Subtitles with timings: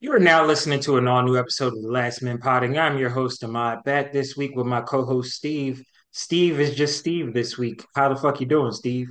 [0.00, 2.78] You are now listening to an all new episode of the Last Men Podding.
[2.78, 5.82] I'm your host, Ahmad, back this week with my co host, Steve.
[6.12, 7.84] Steve is just Steve this week.
[7.96, 9.08] How the fuck you doing, Steve?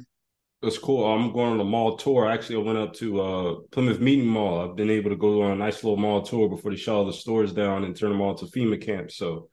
[0.62, 1.06] That's cool.
[1.06, 2.32] I'm going on a mall tour.
[2.32, 4.62] Actually, I went up to uh, Plymouth Meeting Mall.
[4.62, 7.06] I've been able to go on a nice little mall tour before they shut all
[7.06, 9.18] the stores down and turn them all to FEMA camps.
[9.18, 9.50] So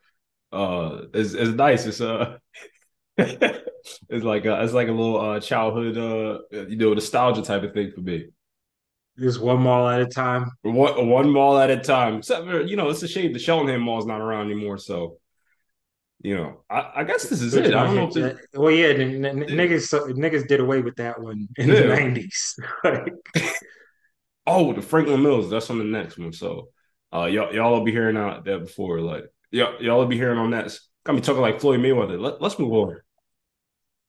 [0.53, 1.85] uh, it's, it's nice.
[1.85, 2.39] It's uh,
[3.19, 6.39] it's like a, it's like a little uh, childhood uh,
[6.69, 8.29] you know nostalgia type of thing for me.
[9.19, 10.51] Just one mall at a time.
[10.63, 12.17] One one mall at a time.
[12.17, 14.77] Except for, you know, it's a shame the Cheltenham Mall's not around anymore.
[14.77, 15.19] So,
[16.21, 17.75] you know, I, I guess this is it.
[17.75, 18.09] I don't know.
[18.09, 18.41] If this...
[18.55, 21.81] Well, yeah, the, the, niggas niggas did away with that one in yeah.
[21.81, 22.59] the nineties.
[24.47, 25.49] oh, the Franklin Mills.
[25.49, 26.33] That's on the next one.
[26.33, 26.71] So,
[27.15, 29.01] uh, y'all y'all will be hearing out that before.
[29.01, 30.77] Like, y'all y'all will be hearing on that.
[31.05, 32.19] Got me talking like Floyd Mayweather.
[32.19, 32.99] Let, let's move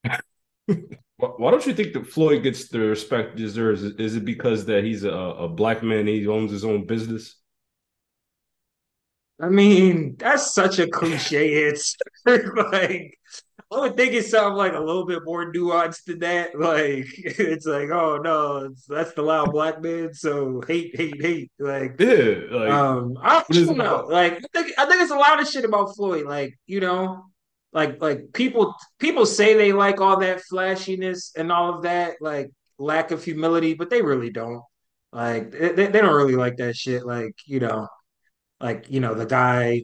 [0.08, 0.88] on.
[1.18, 3.84] Why don't you think that Floyd gets the respect he deserves?
[3.84, 7.38] Is it because that he's a, a black man he owns his own business?
[9.40, 11.54] I mean, that's such a cliche.
[11.70, 13.18] It's like
[13.72, 16.52] I would think it sounds like a little bit more nuanced than that.
[16.60, 20.14] Like it's like, oh no, that's the loud black man.
[20.14, 21.52] So hate, hate, hate.
[21.60, 24.06] Like yeah, like, um, I don't know.
[24.10, 26.26] Like I think I think it's a lot of shit about Floyd.
[26.26, 27.26] Like you know,
[27.76, 32.50] like like people people say they like all that flashiness and all of that like
[32.78, 34.64] lack of humility but they really don't.
[35.12, 37.06] Like they, they don't really like that shit.
[37.06, 37.88] Like you know
[38.62, 39.84] like you know the guy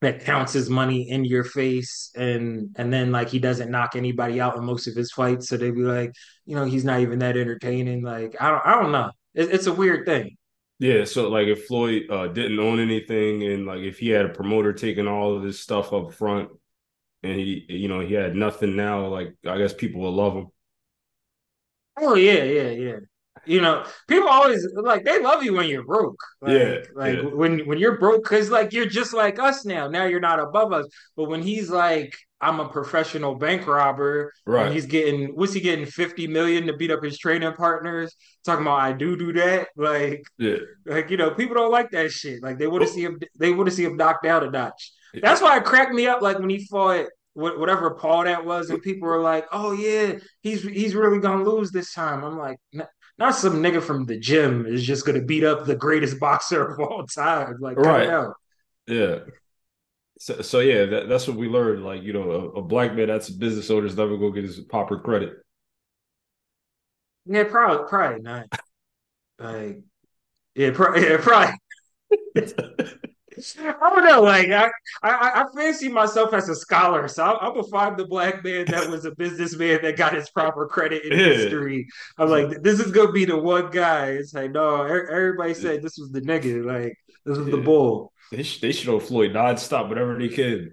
[0.00, 4.40] that counts his money in your face and and then like he doesn't knock anybody
[4.40, 5.48] out in most of his fights.
[5.48, 6.12] So they'd be like
[6.46, 8.02] you know he's not even that entertaining.
[8.02, 9.12] Like i don't, I don't know.
[9.34, 10.36] It, it's a weird thing.
[10.80, 14.30] Yeah so like if floyd uh, didn't own anything and like if he had a
[14.30, 16.50] promoter taking all of his stuff up front
[17.24, 19.06] and he, you know, he had nothing now.
[19.06, 20.46] Like I guess people will love him.
[21.98, 22.96] Oh yeah, yeah, yeah.
[23.46, 26.18] You know, people always like they love you when you're broke.
[26.40, 27.22] Like, yeah, like yeah.
[27.22, 29.88] when when you're broke, because like you're just like us now.
[29.88, 30.86] Now you're not above us.
[31.16, 34.72] But when he's like, I'm a professional bank robber, right?
[34.72, 35.84] he's getting what's he getting?
[35.84, 38.14] Fifty million to beat up his training partners.
[38.44, 39.68] Talking about I do do that.
[39.76, 42.42] Like, yeah, like you know, people don't like that shit.
[42.42, 43.18] Like they want to see him.
[43.38, 44.92] They want to see him knocked out a notch.
[45.20, 46.22] That's why it cracked me up.
[46.22, 50.62] Like when he fought whatever Paul that was, and people were like, "Oh yeah, he's
[50.62, 52.58] he's really gonna lose this time." I'm like,
[53.18, 56.80] not some nigga from the gym is just gonna beat up the greatest boxer of
[56.80, 57.56] all time.
[57.60, 58.28] Like, right?
[58.86, 59.18] Yeah.
[60.18, 61.84] So, so yeah, that, that's what we learned.
[61.84, 64.44] Like, you know, a, a black man that's a business owner is never gonna get
[64.44, 65.34] his proper credit.
[67.26, 68.46] Yeah, probably, probably not.
[69.38, 69.80] like,
[70.54, 71.54] yeah, pro- yeah, probably.
[73.58, 74.22] I don't know.
[74.22, 74.70] Like I,
[75.02, 78.66] I, I fancy myself as a scholar, so I'm, I'm, gonna find the black man
[78.68, 81.26] that was a businessman that got his proper credit in yeah.
[81.26, 81.88] history.
[82.18, 84.10] I'm like, this is gonna be the one guy.
[84.10, 86.64] It's like, no, everybody said this was the nigga.
[86.64, 87.56] Like this was yeah.
[87.56, 88.12] the bull.
[88.30, 90.72] They, they should have Floyd nonstop whenever they can.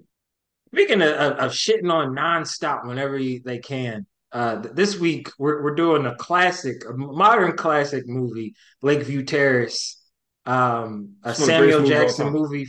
[0.73, 5.75] Speaking of, of, of shitting on nonstop whenever they can, uh, this week we're we're
[5.75, 10.00] doing a classic, a modern classic movie, Lakeview Terrace
[10.45, 12.67] um, a Samuel Jackson movie.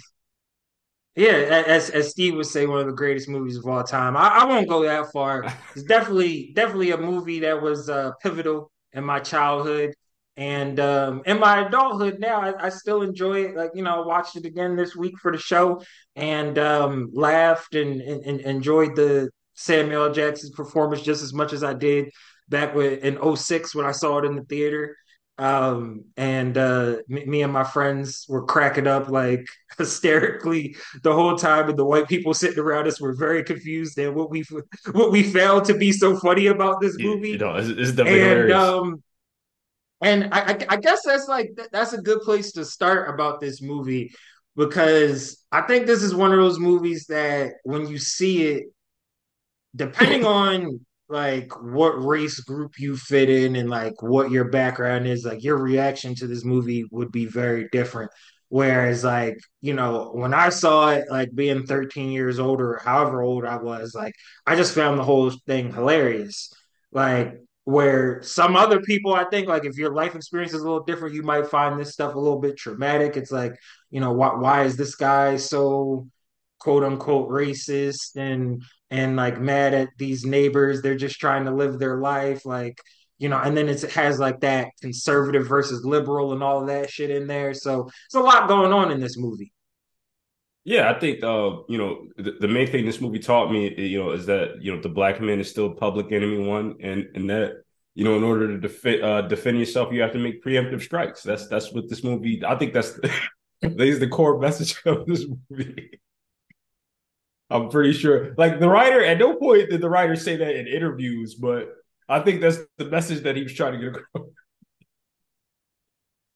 [1.15, 4.17] Yeah, as as Steve would say, one of the greatest movies of all time.
[4.17, 5.45] I, I won't go that far.
[5.75, 9.95] It's definitely definitely a movie that was uh, pivotal in my childhood
[10.37, 12.19] and um, in my adulthood.
[12.19, 13.57] Now I, I, still enjoy it.
[13.57, 15.83] Like you know, I watched it again this week for the show
[16.17, 21.63] and um, laughed and, and, and enjoyed the Samuel Jackson's performance just as much as
[21.63, 22.11] I did
[22.49, 24.97] back in 06 when I saw it in the theater.
[25.43, 29.45] Um, and uh, me, me, and my friends were cracking up like
[29.77, 34.15] hysterically the whole time, and the white people sitting around us were very confused at
[34.15, 34.45] what we
[34.93, 37.31] what we found to be so funny about this movie.
[37.31, 38.57] You know, it's, it's definitely and, hilarious.
[38.57, 39.03] Um,
[40.01, 44.15] and I, I guess that's like that's a good place to start about this movie
[44.55, 48.65] because I think this is one of those movies that when you see it,
[49.75, 55.25] depending on like what race group you fit in and like what your background is
[55.25, 58.11] like your reaction to this movie would be very different.
[58.49, 63.23] Whereas like you know when i saw it like being 13 years old or however
[63.23, 64.15] old i was like
[64.47, 66.53] i just found the whole thing hilarious.
[66.93, 67.35] Like
[67.65, 71.15] where some other people i think like if your life experience is a little different
[71.15, 73.17] you might find this stuff a little bit traumatic.
[73.17, 73.55] It's like
[73.91, 76.09] you know why, why is this guy so
[76.63, 80.81] quote unquote racist and and like mad at these neighbors.
[80.81, 82.79] They're just trying to live their life, like
[83.19, 83.39] you know.
[83.39, 87.55] And then it has like that conservative versus liberal and all that shit in there.
[87.55, 89.53] So it's a lot going on in this movie.
[90.65, 93.99] Yeah, I think uh, you know the, the, main thing this movie taught me, you
[93.99, 97.29] know, is that you know the black man is still public enemy one, and and
[97.31, 97.63] that
[97.95, 101.25] you know, in order to defend uh, defend yourself, you have to make preemptive strikes.
[101.25, 102.43] That's that's what this movie.
[102.47, 102.93] I think that's
[103.63, 106.01] that is the core message of this movie.
[107.53, 108.35] I'm pretty sure.
[108.39, 111.69] Like the writer, at no point did the writer say that in interviews, but
[112.09, 114.27] I think that's the message that he was trying to get across.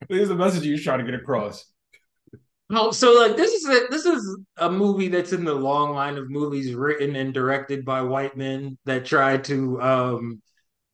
[0.08, 1.64] this is the message he was trying to get across.
[2.68, 6.18] Oh, so like this is a, this is a movie that's in the long line
[6.18, 10.42] of movies written and directed by white men that try to um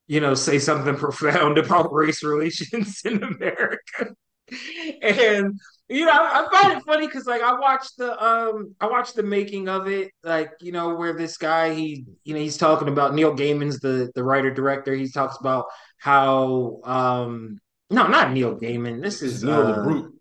[0.06, 4.14] you know say something profound about race relations in America.
[5.02, 5.58] and
[5.92, 9.14] you know, I, I find it funny because like I watched the um I watched
[9.14, 12.88] the making of it, like you know where this guy he you know he's talking
[12.88, 14.94] about Neil Gaiman's the the writer director.
[14.94, 15.66] He talks about
[15.98, 17.58] how um
[17.90, 19.02] no not Neil Gaiman.
[19.02, 20.12] This is Neil uh, LaBrute.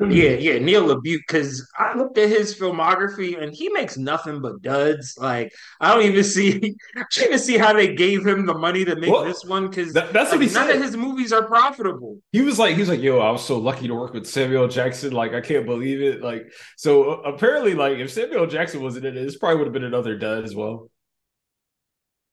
[0.00, 1.20] Yeah, yeah, Neil LaBute.
[1.26, 5.16] Because I looked at his filmography and he makes nothing but duds.
[5.18, 8.84] Like I don't even see, I don't even see how they gave him the money
[8.84, 9.68] to make well, this one.
[9.68, 10.60] Because that, that's like, what he said.
[10.60, 10.76] none said.
[10.76, 12.18] of his movies are profitable.
[12.32, 14.68] He was like, he was like, "Yo, I was so lucky to work with Samuel
[14.68, 15.12] Jackson.
[15.12, 16.22] Like I can't believe it.
[16.22, 19.74] Like so uh, apparently, like if Samuel Jackson wasn't in it, this probably would have
[19.74, 20.90] been another dud as well."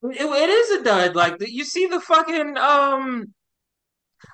[0.04, 1.16] It, it is a dud.
[1.16, 3.34] Like you see the fucking um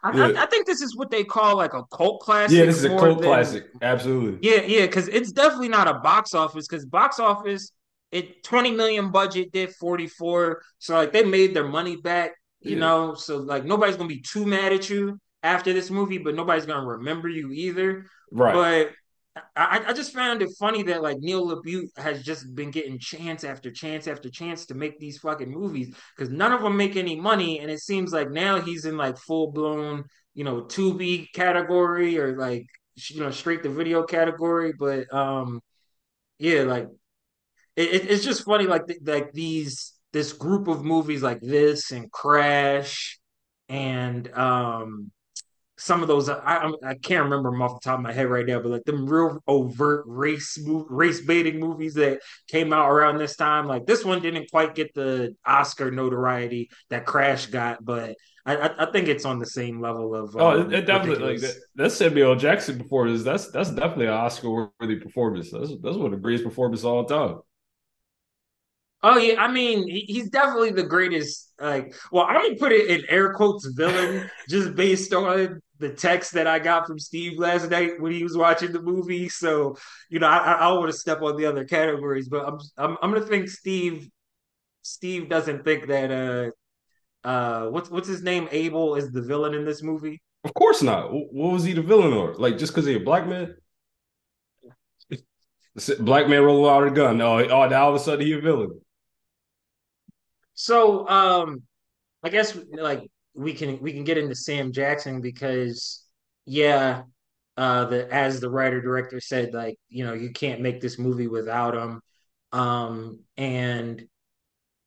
[0.03, 0.39] I, yeah.
[0.39, 2.57] I, I, think this is what they call like a cult classic.
[2.57, 3.65] Yeah, this is a cult than, classic.
[3.81, 4.39] Absolutely.
[4.47, 6.67] Yeah, yeah, because it's definitely not a box office.
[6.67, 7.71] Because box office,
[8.11, 12.31] it twenty million budget did forty four, so like they made their money back.
[12.61, 12.79] You yeah.
[12.79, 16.65] know, so like nobody's gonna be too mad at you after this movie, but nobody's
[16.65, 18.05] gonna remember you either.
[18.31, 18.53] Right.
[18.53, 18.91] But
[19.55, 23.43] I, I just found it funny that like Neil LaBute has just been getting chance
[23.45, 27.15] after chance after chance to make these fucking movies because none of them make any
[27.15, 32.19] money, and it seems like now he's in like full blown, you know, Tubi category
[32.19, 32.65] or like
[33.09, 34.73] you know straight to video category.
[34.77, 35.61] But um,
[36.39, 36.87] yeah, like
[37.75, 43.19] it, it's just funny like like these this group of movies like this and Crash
[43.69, 45.11] and um
[45.81, 48.45] some of those I I can't remember them off the top of my head right
[48.45, 53.35] now, but like them real overt race race baiting movies that came out around this
[53.35, 53.67] time.
[53.67, 58.91] Like this one didn't quite get the Oscar notoriety that Crash got, but I I,
[58.91, 60.35] think it's on the same level of.
[60.35, 63.23] Oh, um, it, definitely like that, that's Samuel Jackson performance.
[63.23, 65.51] That's that's definitely an Oscar worthy performance.
[65.51, 67.39] That's that's one of the greatest performances all time.
[69.03, 71.53] Oh yeah, I mean he's definitely the greatest.
[71.59, 76.33] Like, well, I'm gonna put it in air quotes villain just based on the text
[76.33, 79.27] that I got from Steve last night when he was watching the movie.
[79.27, 79.75] So,
[80.09, 83.11] you know, I, I want to step on the other categories, but I'm I'm I'm
[83.11, 84.07] gonna think Steve
[84.83, 89.65] Steve doesn't think that uh uh what's what's his name Abel is the villain in
[89.65, 90.21] this movie.
[90.43, 91.11] Of course not.
[91.11, 93.55] What was he the villain or like just because he's a black man?
[96.01, 97.21] Black man rolling out a gun.
[97.21, 98.81] Oh, oh, now all of a sudden he a villain.
[100.53, 101.61] So, um,
[102.23, 106.03] I guess like we can we can get into Sam Jackson because
[106.45, 107.03] yeah,
[107.57, 111.27] uh, the as the writer director said, like you know you can't make this movie
[111.27, 112.01] without him,
[112.51, 114.03] um, and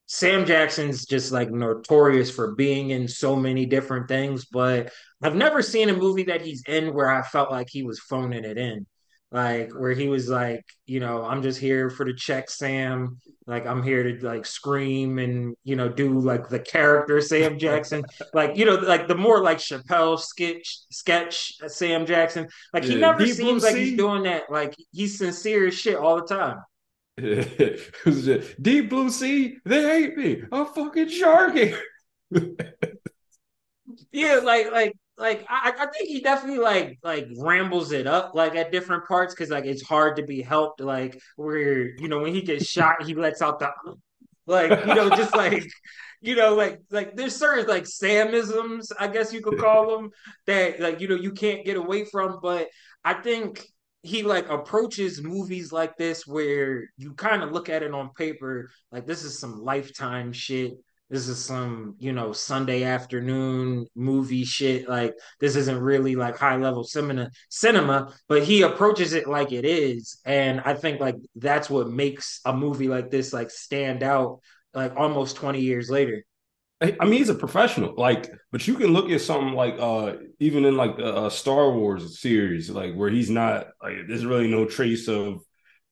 [0.06, 4.92] Sam Jackson's just like notorious for being in so many different things, but
[5.22, 8.44] I've never seen a movie that he's in where I felt like he was phoning
[8.44, 8.86] it in
[9.34, 13.18] like where he was like, you know, I'm just here for the check, Sam.
[13.48, 18.04] Like I'm here to like scream and you know do like the character Sam Jackson,
[18.32, 22.46] like you know, like the more like Chappelle sketch sketch uh, Sam Jackson.
[22.72, 24.44] Like he never seems like he's doing that.
[24.50, 26.60] Like he's sincere as shit all the time.
[28.62, 30.42] Deep Blue Sea, they hate me.
[30.52, 31.74] I'm fucking sharking.
[34.12, 38.56] yeah, like like like I, I think he definitely like like rambles it up like
[38.56, 42.34] at different parts because like it's hard to be helped like where you know when
[42.34, 43.70] he gets shot he lets out the
[44.46, 45.64] like you know just like
[46.20, 50.10] you know like like there's certain like Samisms I guess you could call them
[50.46, 52.68] that like you know you can't get away from but
[53.04, 53.64] I think
[54.02, 58.68] he like approaches movies like this where you kind of look at it on paper
[58.90, 60.72] like this is some lifetime shit
[61.10, 66.56] this is some you know sunday afternoon movie shit like this isn't really like high
[66.56, 71.68] level cinema cinema but he approaches it like it is and i think like that's
[71.68, 74.40] what makes a movie like this like stand out
[74.72, 76.24] like almost 20 years later
[76.80, 77.94] I mean, he's a professional.
[77.96, 81.70] Like, but you can look at something like, uh, even in like the uh, Star
[81.70, 85.40] Wars series, like where he's not like, there's really no trace of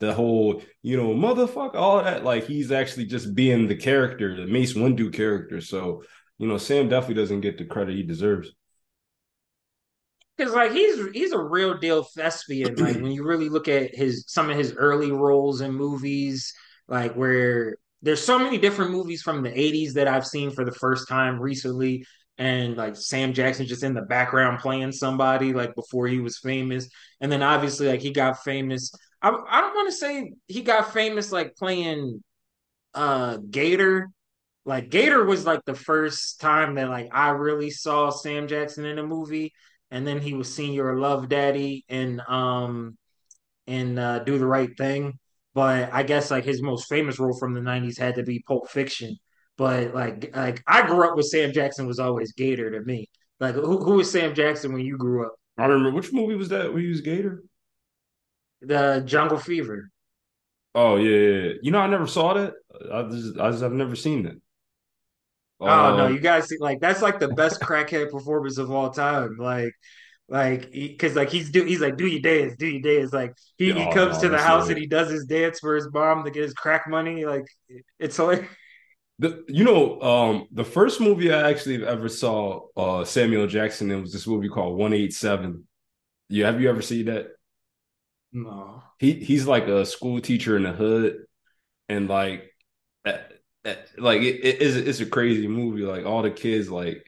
[0.02, 2.24] the whole, you know, motherfucker, all that.
[2.24, 5.60] Like he's actually just being the character, the Mace Windu character.
[5.60, 6.02] So,
[6.38, 8.50] you know, Sam definitely doesn't get the credit he deserves.
[10.38, 12.74] Cause like he's he's a real deal thespian.
[12.74, 16.52] Like when you really look at his some of his early roles in movies,
[16.88, 20.72] like where there's so many different movies from the 80s that I've seen for the
[20.72, 22.04] first time recently.
[22.38, 26.88] And like Sam Jackson just in the background playing somebody like before he was famous.
[27.20, 28.90] And then obviously like he got famous.
[29.22, 32.22] I, I don't want to say he got famous like playing
[32.94, 34.08] uh Gator.
[34.64, 38.98] Like Gator was like the first time that like I really saw Sam Jackson in
[38.98, 39.52] a movie.
[39.90, 42.96] And then he was Señor Love Daddy and um
[43.66, 45.18] and uh, Do the Right Thing.
[45.54, 48.70] But I guess like his most famous role from the '90s had to be Pulp
[48.70, 49.16] Fiction.
[49.58, 53.08] But like like I grew up with Sam Jackson was always Gator to me.
[53.38, 55.34] Like who who was Sam Jackson when you grew up?
[55.58, 56.64] I remember which movie was that?
[56.64, 57.42] Where We use Gator.
[58.62, 59.90] The Jungle Fever.
[60.74, 62.54] Oh yeah, yeah, yeah, you know I never saw that.
[62.92, 64.40] I just I just have never seen that.
[65.60, 68.90] Oh um, no, you guys see like that's like the best crackhead performance of all
[68.90, 69.36] time.
[69.38, 69.72] Like
[70.32, 73.12] like, because like he's do he's like, do your dance, do your dance.
[73.12, 76.24] Like he, he comes to the house and he does his dance for his mom
[76.24, 77.26] to get his crack money.
[77.26, 77.44] Like
[77.98, 78.48] it's like
[79.18, 84.00] the you know um the first movie I actually ever saw uh Samuel Jackson in
[84.00, 85.66] was this movie called One Eight Seven.
[86.30, 87.26] Yeah, have you ever seen that?
[88.32, 88.82] No.
[88.98, 91.26] He he's like a school teacher in the hood,
[91.88, 92.50] and like,
[93.98, 95.82] like it, it is it's a crazy movie.
[95.82, 97.06] Like all the kids like,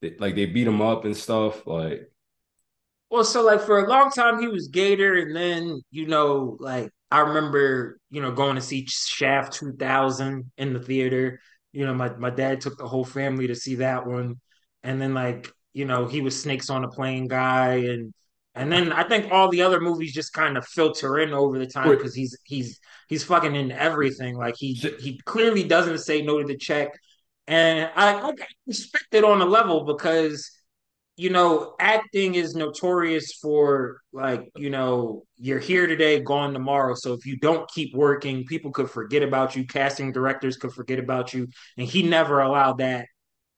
[0.00, 1.66] they, like they beat him up and stuff.
[1.66, 2.10] Like
[3.10, 6.90] well, so like for a long time he was Gator, and then you know, like
[7.10, 11.40] I remember, you know, going to see Shaft 2000 in the theater.
[11.72, 14.40] You know, my my dad took the whole family to see that one,
[14.82, 18.12] and then like you know he was Snakes on a Plane guy, and
[18.54, 21.66] and then I think all the other movies just kind of filter in over the
[21.66, 24.36] time because he's he's he's fucking in everything.
[24.36, 26.90] Like he he clearly doesn't say no to the check,
[27.46, 28.32] and I, I
[28.66, 30.50] respect it on a level because
[31.16, 36.94] you know, acting is notorious for like, you know, you're here today, gone tomorrow.
[36.94, 39.64] So if you don't keep working, people could forget about you.
[39.64, 41.46] Casting directors could forget about you.
[41.78, 43.06] And he never allowed that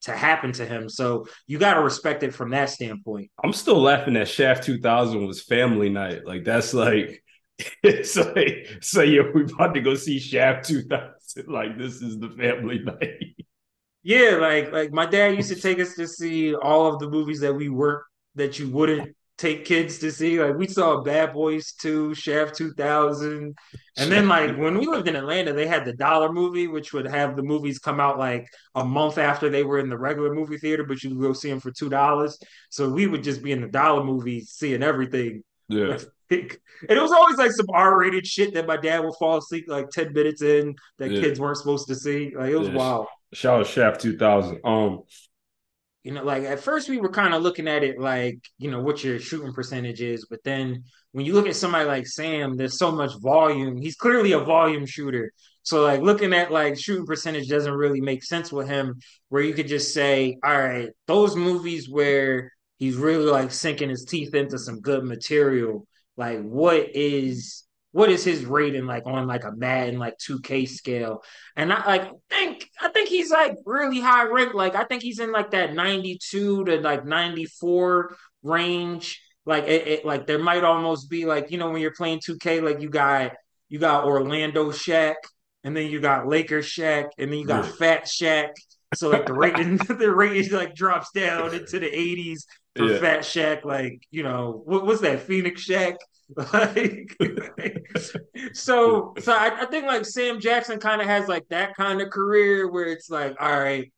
[0.06, 0.88] to happen to him.
[0.88, 3.30] So you got to respect it from that standpoint.
[3.44, 6.26] I'm still laughing that Shaft 2000 was family night.
[6.26, 7.22] Like that's like,
[7.82, 11.12] it's like, so yeah, we about to go see Shaft 2000.
[11.46, 13.36] Like this is the family night.
[14.02, 17.40] Yeah, like like my dad used to take us to see all of the movies
[17.40, 18.04] that we weren't
[18.36, 20.42] that you wouldn't take kids to see.
[20.42, 23.54] Like we saw Bad Boys 2, Shaft 2000.
[23.98, 27.06] And then like when we lived in Atlanta, they had the dollar movie, which would
[27.06, 30.58] have the movies come out like a month after they were in the regular movie
[30.58, 32.38] theater, but you could go see them for two dollars.
[32.70, 35.42] So we would just be in the dollar movie seeing everything.
[35.68, 35.98] Yeah.
[36.30, 36.50] and
[36.88, 40.12] it was always like some R-rated shit that my dad would fall asleep like 10
[40.12, 41.20] minutes in that yeah.
[41.20, 42.32] kids weren't supposed to see.
[42.36, 42.74] Like it was yeah.
[42.74, 43.06] wild.
[43.32, 44.60] Shout out Shaft 2000.
[44.64, 45.02] Um,
[46.06, 48.80] you know, like at first we were kind of looking at it like, you know,
[48.80, 52.78] what your shooting percentage is, but then when you look at somebody like Sam, there's
[52.78, 53.76] so much volume.
[53.76, 55.32] He's clearly a volume shooter.
[55.64, 59.52] So like looking at like shooting percentage doesn't really make sense with him where you
[59.52, 64.60] could just say, all right, those movies where he's really like sinking his teeth into
[64.60, 67.64] some good material, like what is
[67.96, 71.24] what is his rating like on like a Madden like 2K scale?
[71.56, 74.54] And I like think I think he's like really high ranked.
[74.54, 79.22] Like I think he's in like that 92 to like 94 range.
[79.46, 82.62] Like it, it like there might almost be like, you know, when you're playing 2K,
[82.62, 83.32] like you got
[83.70, 85.14] you got Orlando Shaq,
[85.64, 87.72] and then you got Lakers Shaq, and then you got yeah.
[87.78, 88.50] Fat Shaq.
[88.94, 92.40] So like the rating, the rating like drops down into the 80s
[92.76, 92.98] for yeah.
[92.98, 93.64] Fat Shaq.
[93.64, 95.96] Like you know, what was that Phoenix Shaq?
[96.52, 97.16] like
[98.52, 102.10] so so I, I, think like Sam Jackson kind of has like that kind of
[102.10, 103.92] career where it's like all right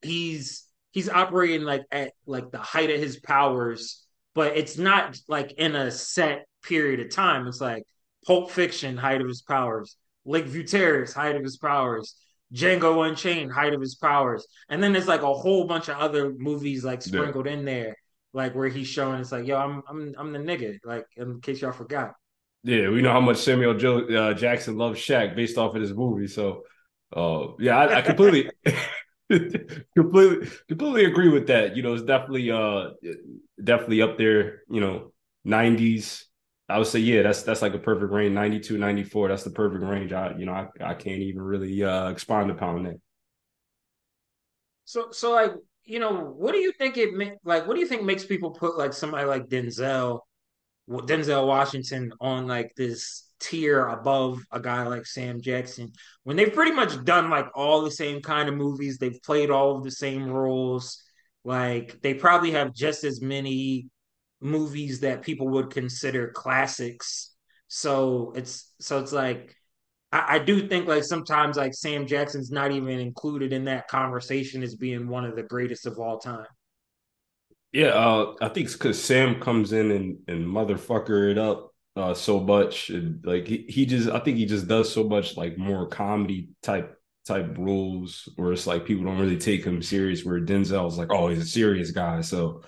[0.00, 4.02] he's he's operating like at like the height of his powers
[4.34, 7.82] but it's not like in a set period of time it's like
[8.26, 12.14] Pulp Fiction height of his powers Lakeview Terrace height of his powers
[12.54, 16.32] Django Unchained height of his powers and then there's like a whole bunch of other
[16.32, 17.52] movies like sprinkled yeah.
[17.52, 17.96] in there
[18.32, 20.78] like where he's showing it's like, yo, I'm I'm I'm the nigga.
[20.84, 22.14] Like in case y'all forgot.
[22.64, 25.90] Yeah, we know how much Samuel Joe, uh, Jackson loves Shaq based off of this
[25.90, 26.28] movie.
[26.28, 26.62] So,
[27.14, 28.50] uh, yeah, I, I completely,
[29.96, 31.76] completely, completely agree with that.
[31.76, 32.90] You know, it's definitely, uh,
[33.62, 34.62] definitely up there.
[34.70, 35.12] You know,
[35.44, 36.24] '90s.
[36.68, 38.32] I would say, yeah, that's that's like a perfect range.
[38.32, 40.12] 92, 94, That's the perfect range.
[40.12, 43.00] I, you know, I, I can't even really uh, expand upon that.
[44.84, 45.52] So, so like,
[45.84, 47.10] you know, what do you think it
[47.44, 47.66] like?
[47.66, 50.20] What do you think makes people put like somebody like Denzel,
[50.88, 56.70] Denzel Washington on like this tier above a guy like Sam Jackson when they've pretty
[56.70, 60.30] much done like all the same kind of movies, they've played all of the same
[60.30, 61.02] roles.
[61.44, 63.88] Like they probably have just as many
[64.40, 67.34] movies that people would consider classics.
[67.66, 69.56] So it's so it's like
[70.12, 74.62] I, I do think like sometimes like Sam Jackson's not even included in that conversation
[74.62, 76.46] as being one of the greatest of all time.
[77.72, 82.14] Yeah, uh, I think it's because Sam comes in and and motherfucker it up uh,
[82.14, 85.56] so much, and like he, he just I think he just does so much like
[85.56, 86.94] more comedy type
[87.26, 90.24] type roles where it's like people don't really take him serious.
[90.24, 92.20] Where Denzel's like, oh, he's a serious guy.
[92.20, 92.62] So,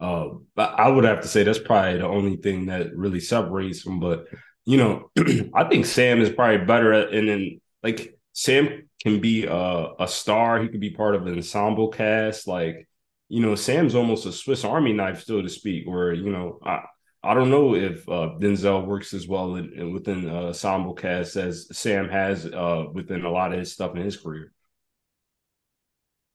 [0.00, 4.00] uh, I would have to say that's probably the only thing that really separates him.
[4.00, 4.26] But
[4.68, 5.10] you know,
[5.54, 10.06] I think Sam is probably better at, and then like Sam can be a, a
[10.06, 10.60] star.
[10.60, 12.46] He could be part of an ensemble cast.
[12.46, 12.86] Like
[13.30, 15.86] you know, Sam's almost a Swiss Army knife, still to speak.
[15.86, 16.82] Where you know, I
[17.22, 21.74] I don't know if uh, Denzel works as well in, in, within ensemble cast as
[21.74, 24.52] Sam has uh, within a lot of his stuff in his career.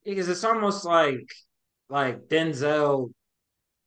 [0.03, 1.31] Because it's almost like
[1.87, 3.11] like Denzel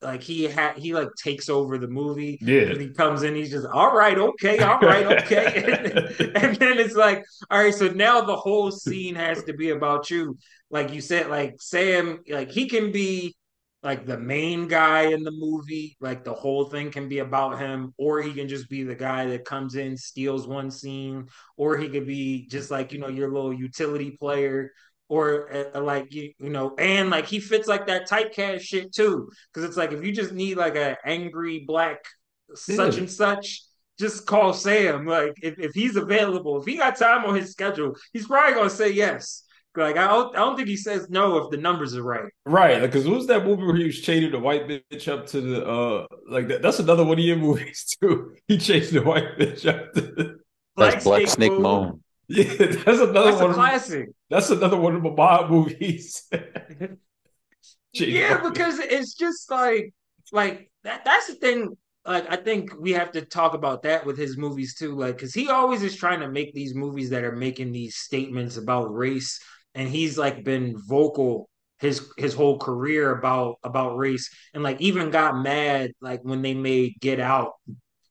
[0.02, 2.38] like he had he like takes over the movie.
[2.40, 2.62] Yeah.
[2.62, 5.64] And he comes in, he's just all right, okay, all right, okay.
[5.64, 9.70] and, and, then it's like, all right, so now the whole scene has to be
[9.70, 10.38] about you.
[10.70, 13.34] Like you said, like Sam, like he can be
[13.82, 17.94] like the main guy in the movie, like the whole thing can be about him,
[17.96, 21.88] or he can just be the guy that comes in, steals one scene, or he
[21.88, 24.72] could be just like, you know, your little utility player
[25.08, 29.30] or uh, like you you know and like he fits like that typecast shit too
[29.52, 32.04] because it's like if you just need like an angry black
[32.54, 33.00] such yeah.
[33.00, 33.62] and such
[33.98, 37.94] just call sam like if, if he's available if he got time on his schedule
[38.12, 39.44] he's probably gonna say yes
[39.76, 42.32] like I don't, I don't think he says no if the numbers are right.
[42.44, 45.26] Right, because like, what was that movie where he was chaining the white bitch up
[45.28, 48.34] to the uh like that, that's another one of your movies too.
[48.48, 50.38] He chased the white bitch up to the
[50.76, 52.02] Black, Black Snake, Snake Moan.
[52.28, 53.54] Yeah, that's another that's one.
[53.54, 54.08] classic.
[54.30, 56.28] That's another one of my mob movies.
[57.92, 59.94] yeah, because it's just like
[60.32, 61.04] like that.
[61.04, 61.76] That's the thing.
[62.04, 64.94] Like I think we have to talk about that with his movies too.
[64.96, 68.56] Like because he always is trying to make these movies that are making these statements
[68.56, 69.40] about race,
[69.74, 75.10] and he's like been vocal his his whole career about about race, and like even
[75.10, 77.52] got mad like when they made Get Out.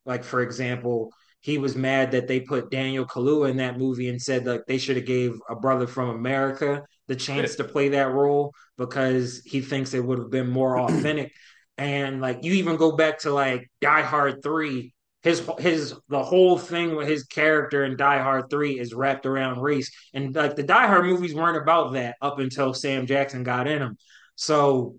[0.05, 1.11] Like for example,
[1.45, 4.79] he was mad that they put Daniel Kaluuya in that movie and said like they
[4.79, 9.61] should have gave a brother from America the chance to play that role because he
[9.61, 11.31] thinks it would have been more authentic.
[11.77, 16.57] and like you even go back to like Die Hard 3, his his the whole
[16.57, 19.91] thing with his character in Die Hard 3 is wrapped around race.
[20.15, 23.79] And like the Die Hard movies weren't about that up until Sam Jackson got in
[23.79, 23.99] them.
[24.33, 24.95] So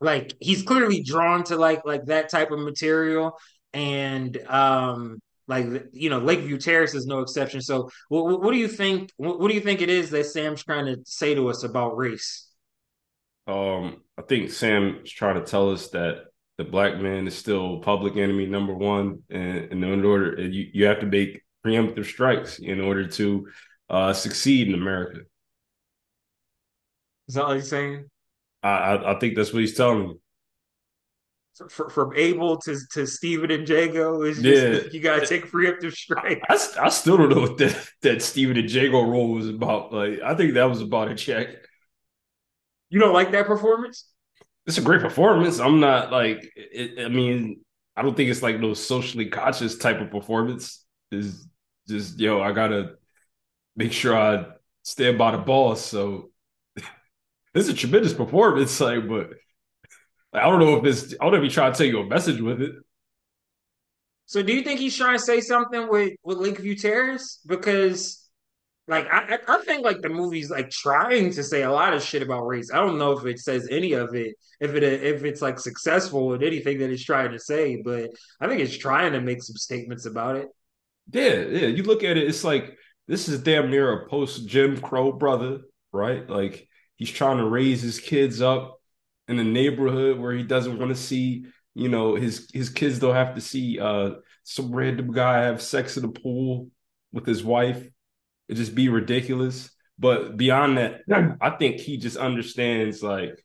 [0.00, 3.36] like he's clearly drawn to like like that type of material
[3.72, 7.60] and um like you know, Lakeview Terrace is no exception.
[7.60, 9.10] So, what, what do you think?
[9.16, 11.96] What, what do you think it is that Sam's trying to say to us about
[11.96, 12.48] race?
[13.46, 16.26] Um, I think Sam's trying to tell us that
[16.58, 20.86] the black man is still public enemy number one, and, and in order you, you
[20.86, 23.48] have to make preemptive strikes in order to
[23.90, 25.20] uh, succeed in America.
[27.28, 28.08] Is that what he's saying?
[28.62, 30.14] I, I, I think that's what he's telling me
[31.68, 34.90] for, from Abel to to Steven and Django is just yeah.
[34.90, 36.40] you gotta take preemptive strike.
[36.48, 39.92] I, I, still don't know what that that Steven and Django role was about.
[39.92, 41.48] Like I think that was about a check.
[42.88, 44.08] You don't like that performance?
[44.66, 45.58] It's a great performance.
[45.58, 47.60] I'm not like it, I mean
[47.96, 50.84] I don't think it's like no socially conscious type of performance.
[51.10, 51.46] Is
[51.86, 52.94] just yo I gotta
[53.76, 54.46] make sure I
[54.82, 55.84] stand by the boss.
[55.84, 56.30] So
[57.54, 58.80] it's a tremendous performance.
[58.80, 59.32] Like but
[60.32, 61.14] I don't know if this.
[61.20, 62.72] I don't know if he's trying to tell you a message with it.
[64.26, 67.40] So, do you think he's trying to say something with with Lakeview Terrace?
[67.46, 68.26] Because,
[68.88, 72.22] like, I I think like the movie's like trying to say a lot of shit
[72.22, 72.70] about race.
[72.72, 76.32] I don't know if it says any of it, if it if it's like successful
[76.32, 79.56] in anything that it's trying to say, but I think it's trying to make some
[79.56, 80.48] statements about it.
[81.10, 81.66] Yeah, yeah.
[81.66, 82.76] You look at it, it's like
[83.08, 85.58] this is damn near a post Jim Crow brother,
[85.92, 86.26] right?
[86.26, 88.78] Like he's trying to raise his kids up
[89.28, 93.14] in a neighborhood where he doesn't want to see, you know, his his kids don't
[93.14, 94.10] have to see uh
[94.44, 96.68] some random guy have sex in the pool
[97.12, 97.86] with his wife.
[98.48, 99.70] It just be ridiculous.
[99.98, 101.02] But beyond that,
[101.40, 103.44] I think he just understands like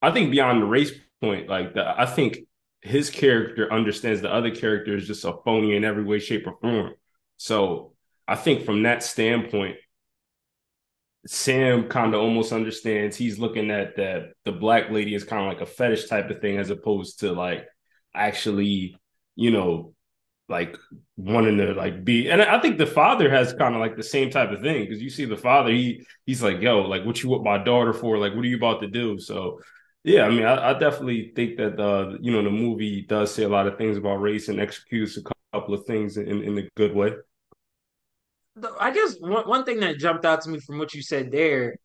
[0.00, 2.38] I think beyond the race point, like the, I think
[2.80, 6.56] his character understands the other character is just a phony in every way, shape, or
[6.60, 6.94] form.
[7.36, 7.92] So
[8.26, 9.76] I think from that standpoint,
[11.26, 15.48] Sam kind of almost understands he's looking at that the black lady is kind of
[15.48, 17.66] like a fetish type of thing as opposed to like
[18.14, 18.96] actually,
[19.36, 19.94] you know,
[20.48, 20.76] like
[21.16, 24.30] wanting to like be and I think the father has kind of like the same
[24.30, 27.28] type of thing because you see the father he he's like yo like what you
[27.28, 28.18] want my daughter for?
[28.18, 29.18] Like what are you about to do?
[29.20, 29.60] So
[30.04, 33.44] yeah I mean I, I definitely think that the you know the movie does say
[33.44, 35.22] a lot of things about race and executes a
[35.54, 37.12] couple of things in in a good way
[38.78, 41.76] I guess one one thing that jumped out to me from what you said there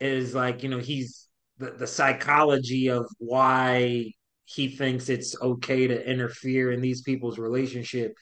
[0.00, 4.12] is like you know he's the, the psychology of why
[4.44, 8.14] he thinks it's okay to interfere in these people's relationship.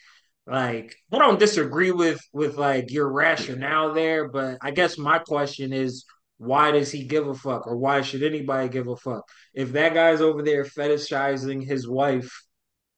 [0.47, 5.73] Like i don't disagree with with like your rationale there but i guess my question
[5.73, 6.05] is
[6.39, 9.25] why does he give a fuck or why should anybody give a fuck?
[9.55, 12.31] If that guy's over there fetishizing his wife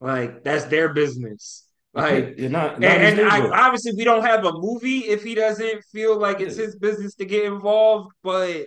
[0.01, 1.66] like that's their business
[1.97, 5.35] like, You're not, not and, and I, obviously we don't have a movie if he
[5.35, 8.13] doesn't feel like it's his business to get involved.
[8.23, 8.67] But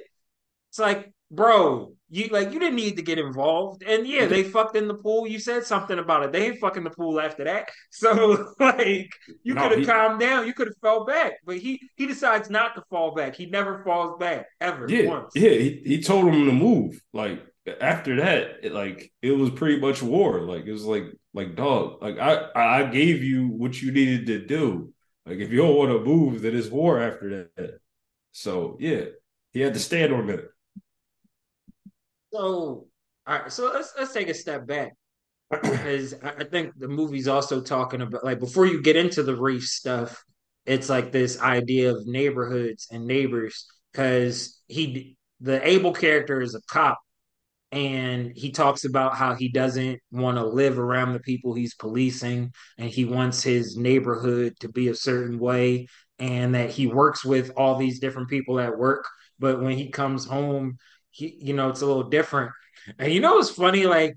[0.69, 3.83] it's like, bro, you like you didn't need to get involved.
[3.83, 5.27] And yeah, they fucked in the pool.
[5.27, 6.31] You said something about it.
[6.31, 7.69] They ain't fucking the pool after that.
[7.91, 9.11] So like
[9.43, 10.47] you no, could have calmed down.
[10.47, 11.33] You could have fell back.
[11.45, 13.35] But he he decides not to fall back.
[13.35, 15.33] He never falls back ever yeah, once.
[15.35, 17.01] Yeah, he, he told him to move.
[17.13, 17.41] Like
[17.81, 20.41] after that, it, like it was pretty much war.
[20.41, 22.01] Like it was like like dog.
[22.01, 24.93] Like I I gave you what you needed to do.
[25.25, 27.79] Like if you don't want to move, then it's war after that.
[28.31, 29.05] So yeah,
[29.51, 30.49] he had to stand on that.
[32.31, 32.87] So,
[33.27, 33.51] all right.
[33.51, 34.93] So let's let's take a step back
[35.49, 39.65] because I think the movie's also talking about like before you get into the reef
[39.65, 40.23] stuff,
[40.65, 46.61] it's like this idea of neighborhoods and neighbors because he the Abel character is a
[46.61, 46.99] cop
[47.71, 52.51] and he talks about how he doesn't want to live around the people he's policing
[52.77, 57.51] and he wants his neighborhood to be a certain way and that he works with
[57.55, 60.77] all these different people at work but when he comes home
[61.11, 62.51] he you know it's a little different.
[62.97, 64.15] And you know it's funny like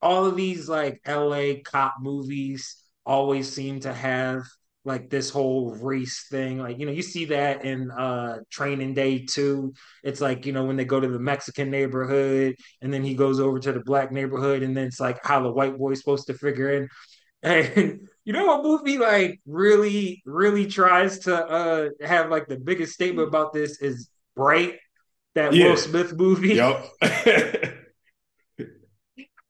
[0.00, 4.42] all of these like LA cop movies always seem to have
[4.84, 6.58] like this whole race thing.
[6.58, 9.74] Like, you know, you see that in uh training day too.
[10.02, 13.40] It's like, you know, when they go to the Mexican neighborhood and then he goes
[13.40, 16.34] over to the black neighborhood and then it's like how the white boy's supposed to
[16.34, 16.88] figure in.
[17.44, 22.94] And you know what movie like really, really tries to uh have like the biggest
[22.94, 24.78] statement about this is Bright
[25.34, 25.68] that yeah.
[25.68, 26.54] Will Smith movie.
[26.54, 26.88] Yep.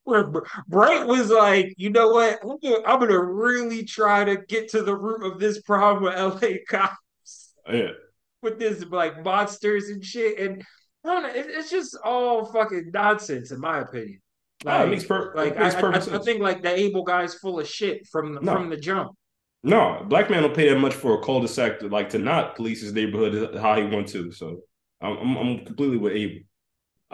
[0.05, 0.31] Where
[0.69, 2.38] Bright was like, you know what?
[2.43, 6.43] I'm gonna, I'm gonna, really try to get to the root of this problem with
[6.43, 7.55] LA cops.
[7.69, 7.93] Yeah.
[8.43, 10.62] With this like monsters and shit, and
[11.05, 14.21] I don't know, it, it's just all fucking nonsense in my opinion.
[14.64, 17.35] Like, oh, it makes per- like makes I, I, I, think like the Abel guy's
[17.35, 18.53] full of shit from the, no.
[18.55, 19.12] from the jump.
[19.62, 22.83] No, black man don't pay that much for a cul-de-sac to like to not police
[22.83, 24.31] his neighborhood how he want to.
[24.31, 24.61] So
[25.01, 26.43] I'm, I'm completely with Abel.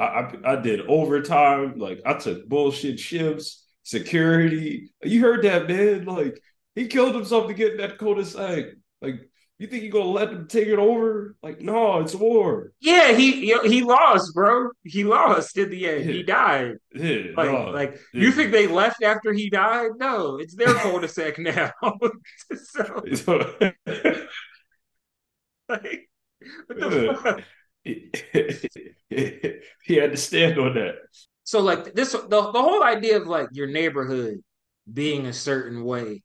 [0.00, 1.78] I, I, I did overtime.
[1.78, 4.90] Like I took bullshit shifts, security.
[5.02, 6.06] You heard that, man?
[6.06, 6.40] Like
[6.74, 8.64] he killed himself to get in that cul-de-sac.
[9.02, 11.36] Like you think you're gonna let them take it over?
[11.42, 12.72] Like no, it's war.
[12.80, 14.70] Yeah, he he lost, bro.
[14.84, 16.06] He lost in the end.
[16.06, 16.12] Yeah.
[16.12, 16.76] He died.
[16.94, 17.70] Yeah, like no.
[17.70, 18.22] like yeah.
[18.22, 19.90] you think they left after he died?
[19.98, 21.72] No, it's their cul-de-sac now.
[22.54, 23.02] so,
[25.68, 26.08] like,
[26.66, 27.42] what the fuck?
[27.84, 28.04] he
[29.94, 30.94] had to stand on that.
[31.44, 34.42] So like this the, the whole idea of like your neighborhood
[34.92, 36.22] being a certain way,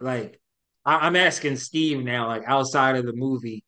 [0.00, 0.40] like
[0.84, 3.64] I, I'm asking Steve now, like outside of the movie,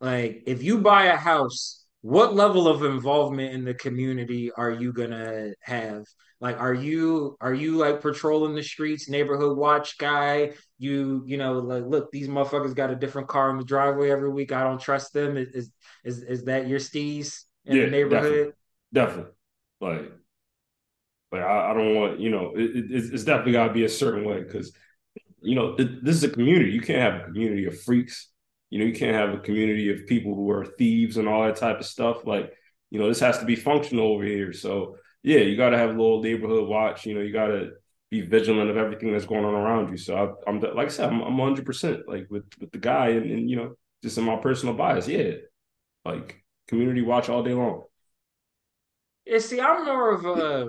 [0.00, 4.92] like if you buy a house, what level of involvement in the community are you
[4.92, 6.04] gonna have?
[6.40, 10.52] Like, are you are you like patrolling the streets, neighborhood watch guy?
[10.78, 14.30] You you know like look, these motherfuckers got a different car in the driveway every
[14.30, 14.50] week.
[14.50, 15.36] I don't trust them.
[15.36, 15.70] Is
[16.04, 18.54] is is that your steez in yeah, the neighborhood?
[18.92, 19.32] Definitely,
[19.80, 20.02] definitely.
[20.02, 20.12] like
[21.32, 23.88] like I, I, don't want you know it, it, it's definitely got to be a
[23.88, 24.72] certain way because
[25.42, 26.70] you know this is a community.
[26.70, 28.30] You can't have a community of freaks.
[28.70, 31.56] You know you can't have a community of people who are thieves and all that
[31.56, 32.24] type of stuff.
[32.24, 32.52] Like
[32.90, 34.52] you know this has to be functional over here.
[34.52, 37.04] So yeah, you got to have a little neighborhood watch.
[37.04, 37.72] You know, you got to
[38.10, 39.96] be vigilant of everything that's going on around you.
[39.96, 43.08] So I, am like I said, I'm, I'm 100 percent like with with the guy,
[43.08, 45.32] and, and you know, just in my personal bias, yeah,
[46.04, 47.84] like community watch all day long.
[49.26, 50.68] Yeah, see, I'm more of a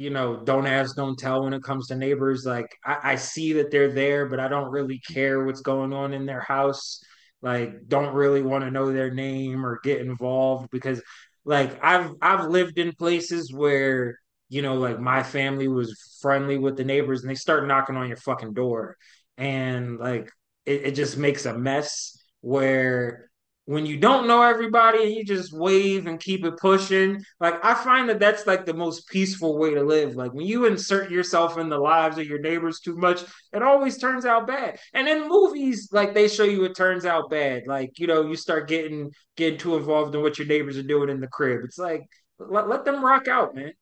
[0.00, 2.46] you know, don't ask, don't tell when it comes to neighbors.
[2.46, 6.14] Like I, I see that they're there, but I don't really care what's going on
[6.14, 7.00] in their house.
[7.42, 11.02] Like, don't really want to know their name or get involved because
[11.44, 16.78] like I've I've lived in places where you know like my family was friendly with
[16.78, 18.96] the neighbors and they start knocking on your fucking door
[19.36, 20.30] and like
[20.64, 23.29] it, it just makes a mess where
[23.66, 27.74] when you don't know everybody and you just wave and keep it pushing like i
[27.74, 31.58] find that that's like the most peaceful way to live like when you insert yourself
[31.58, 35.28] in the lives of your neighbors too much it always turns out bad and in
[35.28, 39.10] movies like they show you it turns out bad like you know you start getting
[39.36, 42.02] getting too involved in what your neighbors are doing in the crib it's like
[42.38, 43.72] let, let them rock out man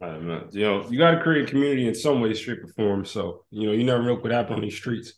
[0.00, 0.20] Right.
[0.52, 3.04] You know, you got to create a community in some way, shape, or form.
[3.04, 5.12] So, you know, you never know what could happen on these streets.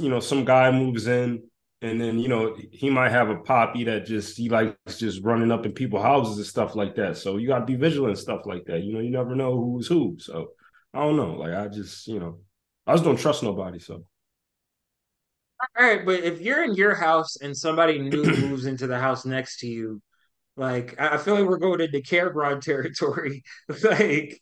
[0.00, 1.44] you know, some guy moves in
[1.82, 5.50] and then, you know, he might have a poppy that just he likes just running
[5.50, 7.16] up in people's houses and stuff like that.
[7.16, 8.82] So you gotta be vigilant and stuff like that.
[8.82, 10.16] You know, you never know who's who.
[10.18, 10.50] So
[10.92, 11.34] I don't know.
[11.34, 12.40] Like I just, you know,
[12.86, 13.78] I just don't trust nobody.
[13.78, 14.04] So
[15.78, 19.24] all right, but if you're in your house and somebody new moves into the house
[19.24, 20.02] next to you,
[20.56, 23.42] like I feel like we're going into Cameron territory.
[23.82, 24.40] like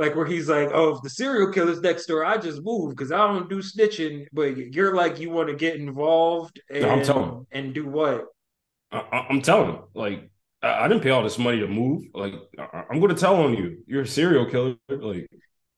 [0.00, 3.12] like where he's like, "Oh, if the serial killer's next door, I just move because
[3.12, 7.46] I don't do snitching." But you're like, you want to get involved and I'm telling
[7.52, 8.24] and do what?
[8.90, 10.30] I, am telling him, like,
[10.62, 12.04] I, I, didn't pay all this money to move.
[12.14, 13.84] Like, I, am going to tell on you.
[13.86, 14.74] You're a serial killer.
[14.88, 15.28] Like,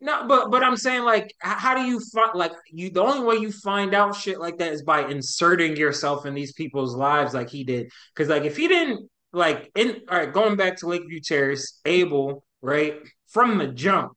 [0.01, 2.91] no, but but I'm saying like, how do you find like you?
[2.91, 6.53] The only way you find out shit like that is by inserting yourself in these
[6.53, 7.91] people's lives, like he did.
[8.15, 12.45] Because like if he didn't like in all right, going back to Lakeview Terrace, Abel
[12.63, 13.01] right
[13.33, 14.13] from the jump,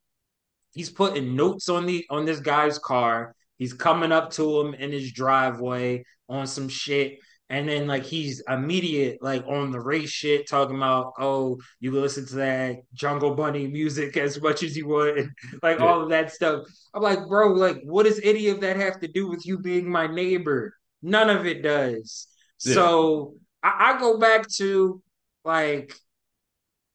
[0.74, 3.36] he's putting notes on the on this guy's car.
[3.58, 7.20] He's coming up to him in his driveway on some shit.
[7.50, 12.02] And then like he's immediate like on the race shit, talking about oh you can
[12.02, 15.30] listen to that Jungle Bunny music as much as you want, and
[15.64, 15.86] like yeah.
[15.86, 16.66] all of that stuff.
[16.94, 19.90] I'm like, bro, like what does any of that have to do with you being
[19.90, 20.74] my neighbor?
[21.04, 22.28] None of it does.
[22.66, 22.74] Yeah.
[22.74, 25.04] So I, I go back to
[25.44, 25.94] like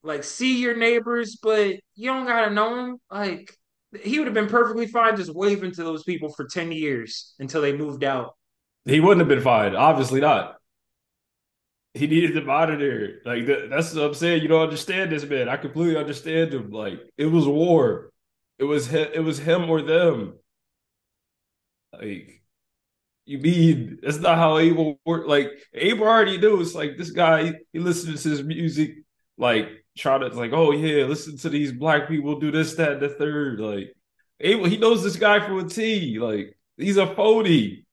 [0.02, 2.96] like see your neighbors, but you don't gotta know them.
[3.10, 3.54] Like
[4.02, 7.60] he would have been perfectly fine just waving to those people for 10 years until
[7.60, 8.36] they moved out.
[8.84, 9.74] He wouldn't have been fine.
[9.74, 10.56] Obviously not.
[11.92, 13.20] He needed them monitor.
[13.24, 14.42] Like that's what I'm saying.
[14.42, 15.48] You don't understand this man.
[15.48, 16.70] I completely understand him.
[16.70, 18.10] Like it was war.
[18.58, 20.34] It was it was him or them.
[21.92, 22.42] Like
[23.24, 25.28] you mean that's not how Abel worked.
[25.28, 26.60] Like Abel already knew.
[26.60, 27.54] It's like this guy.
[27.72, 28.98] He listens to his music.
[29.36, 33.02] Like try to like, oh yeah, listen to these black people do this, that, and
[33.02, 33.60] the third.
[33.60, 33.94] Like
[34.40, 36.18] Abel, he knows this guy from a T.
[36.18, 37.84] Like he's a phony.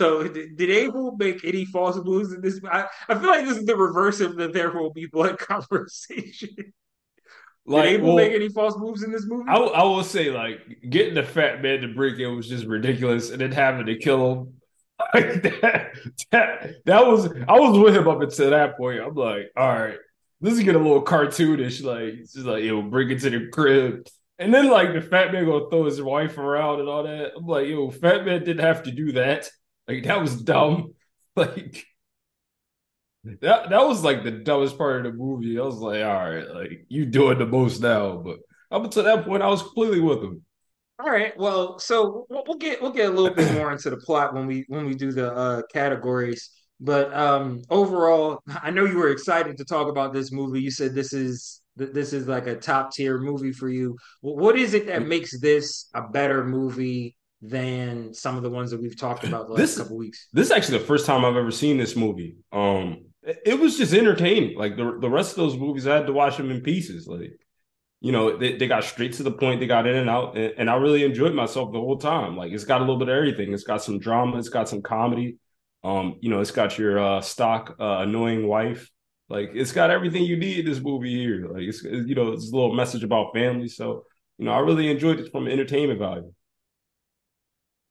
[0.00, 2.58] So did, did Abel make any false moves in this?
[2.70, 6.72] I, I feel like this is the reverse of the there will be blood conversation.
[7.66, 9.44] Like, did Abel well, make any false moves in this movie?
[9.48, 13.30] I, I will say, like, getting the fat man to break in was just ridiculous,
[13.30, 14.59] and then having to kill him
[15.12, 15.90] that,
[16.30, 19.00] that, that was I was with him up until that point.
[19.00, 19.98] I'm like, all right,
[20.40, 21.82] this is get a little cartoonish.
[21.84, 24.06] Like, it's just like, yo, bring it to the crib.
[24.38, 27.32] And then like the fat man gonna throw his wife around and all that.
[27.36, 29.50] I'm like, yo, fat man didn't have to do that.
[29.86, 30.94] Like that was dumb.
[31.36, 31.86] Like
[33.24, 35.58] that that was like the dumbest part of the movie.
[35.58, 38.16] I was like, all right, like you doing the most now.
[38.16, 38.38] But
[38.70, 40.42] up until that point, I was completely with him.
[41.02, 41.36] All right.
[41.38, 44.64] Well, so we'll get we'll get a little bit more into the plot when we
[44.68, 46.50] when we do the uh, categories.
[46.78, 50.60] But um, overall, I know you were excited to talk about this movie.
[50.60, 53.96] You said this is this is like a top tier movie for you.
[54.20, 58.82] What is it that makes this a better movie than some of the ones that
[58.82, 60.28] we've talked about the last this, couple weeks?
[60.34, 62.36] This is actually the first time I've ever seen this movie.
[62.52, 64.58] Um, it was just entertaining.
[64.58, 67.06] Like the the rest of those movies, I had to watch them in pieces.
[67.06, 67.32] Like
[68.00, 69.60] you know, they, they got straight to the point.
[69.60, 72.36] They got in and out, and, and, I really enjoyed myself the whole time.
[72.36, 73.52] Like it's got a little bit of everything.
[73.52, 74.38] It's got some drama.
[74.38, 75.36] It's got some comedy.
[75.84, 78.90] Um, you know, it's got your uh, stock uh, annoying wife.
[79.28, 81.46] Like it's got everything you need this movie here.
[81.52, 83.68] Like it's you know, it's a little message about family.
[83.68, 84.04] So
[84.38, 86.32] you know, I really enjoyed it from entertainment value.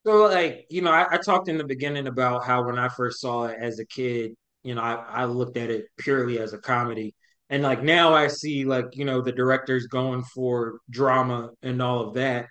[0.08, 3.22] So like you know, I, I talked in the beginning about how when I first
[3.22, 4.32] saw it as a kid,
[4.64, 7.14] you know, I, I looked at it purely as a comedy
[7.50, 12.08] and like now I see like you know the directors going for drama and all
[12.08, 12.48] of that.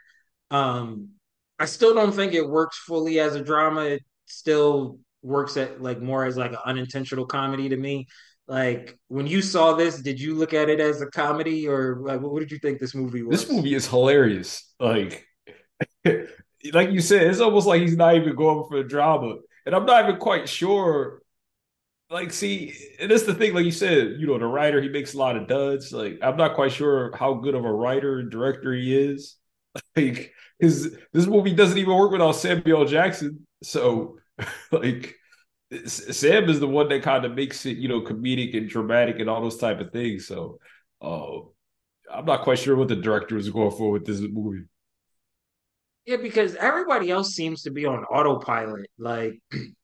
[0.51, 1.11] Um,
[1.59, 3.83] I still don't think it works fully as a drama.
[3.83, 8.07] It still works at like more as like an unintentional comedy to me.
[8.47, 12.21] Like when you saw this, did you look at it as a comedy or like
[12.21, 13.41] what did you think this movie was?
[13.41, 14.73] This movie is hilarious.
[14.81, 15.27] Like
[16.05, 19.37] like you said, it's almost like he's not even going for drama.
[19.67, 21.23] And I'm not even quite sure
[22.11, 25.15] like see and that's the thing like you said you know the writer he makes
[25.15, 25.93] a lot of duds.
[25.93, 29.37] Like i'm not quite sure how good of a writer and director he is.
[29.97, 33.47] Like his this movie doesn't even work without samuel jackson.
[33.63, 34.19] So
[34.73, 35.15] like
[35.87, 39.29] sam is the one that kind of makes it you know comedic and dramatic and
[39.29, 40.27] all those type of things.
[40.27, 40.59] So
[41.03, 41.41] uh,
[42.13, 44.65] i'm not quite sure what the director is going for with this movie.
[46.07, 48.89] Yeah because everybody else seems to be on autopilot.
[48.99, 49.35] Like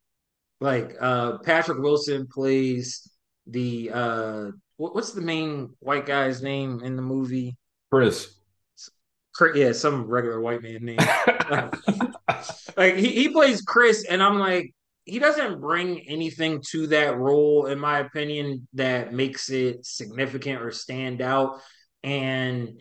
[0.61, 3.09] Like uh Patrick Wilson plays
[3.47, 7.57] the uh what, what's the main white guy's name in the movie?
[9.35, 9.57] Chris.
[9.57, 10.99] Yeah, some regular white man name.
[12.77, 14.73] like he, he plays Chris, and I'm like,
[15.05, 20.71] he doesn't bring anything to that role, in my opinion, that makes it significant or
[20.71, 21.61] stand out.
[22.03, 22.81] And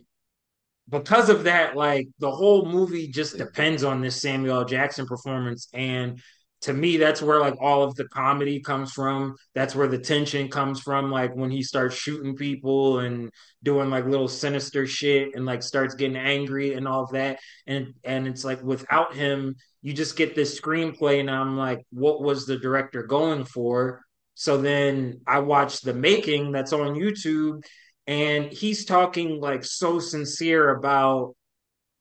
[0.89, 5.67] because of that, like the whole movie just depends on this Samuel Jackson performance.
[5.73, 6.21] And
[6.63, 9.35] to me, that's where like all of the comedy comes from.
[9.53, 11.11] That's where the tension comes from.
[11.11, 13.29] Like when he starts shooting people and
[13.63, 17.39] doing like little sinister shit and like starts getting angry and all of that.
[17.67, 22.21] And and it's like without him, you just get this screenplay, and I'm like, what
[22.21, 24.01] was the director going for?
[24.35, 27.63] So then I watched the making that's on YouTube
[28.07, 31.35] and he's talking like so sincere about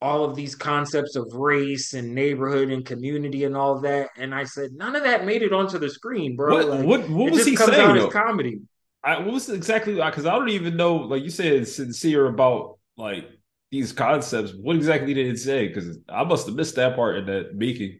[0.03, 4.11] all of these concepts of race and neighborhood and community and all that.
[4.19, 6.55] And I said, none of that made it onto the screen, bro.
[6.55, 7.97] What like, what, what was he saying?
[7.97, 8.09] Though?
[8.09, 8.61] comedy.
[9.05, 10.97] I, what was exactly because I don't even know.
[10.97, 13.29] Like you said, sincere about like
[13.71, 14.53] these concepts.
[14.61, 15.69] What exactly did it say?
[15.69, 17.99] Because I must have missed that part in that making.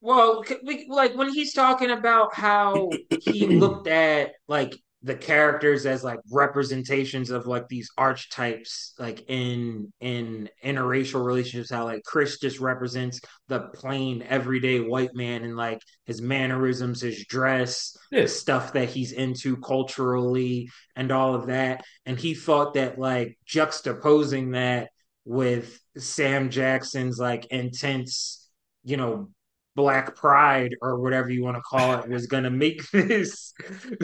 [0.00, 0.44] Well,
[0.88, 2.90] like when he's talking about how
[3.22, 9.92] he looked at like the characters as like representations of like these archetypes like in
[10.00, 15.78] in interracial relationships how like chris just represents the plain everyday white man and like
[16.06, 18.24] his mannerisms his dress yeah.
[18.24, 24.52] stuff that he's into culturally and all of that and he thought that like juxtaposing
[24.54, 24.88] that
[25.26, 28.48] with sam jackson's like intense
[28.84, 29.28] you know
[29.74, 33.52] black pride or whatever you want to call it was going to make this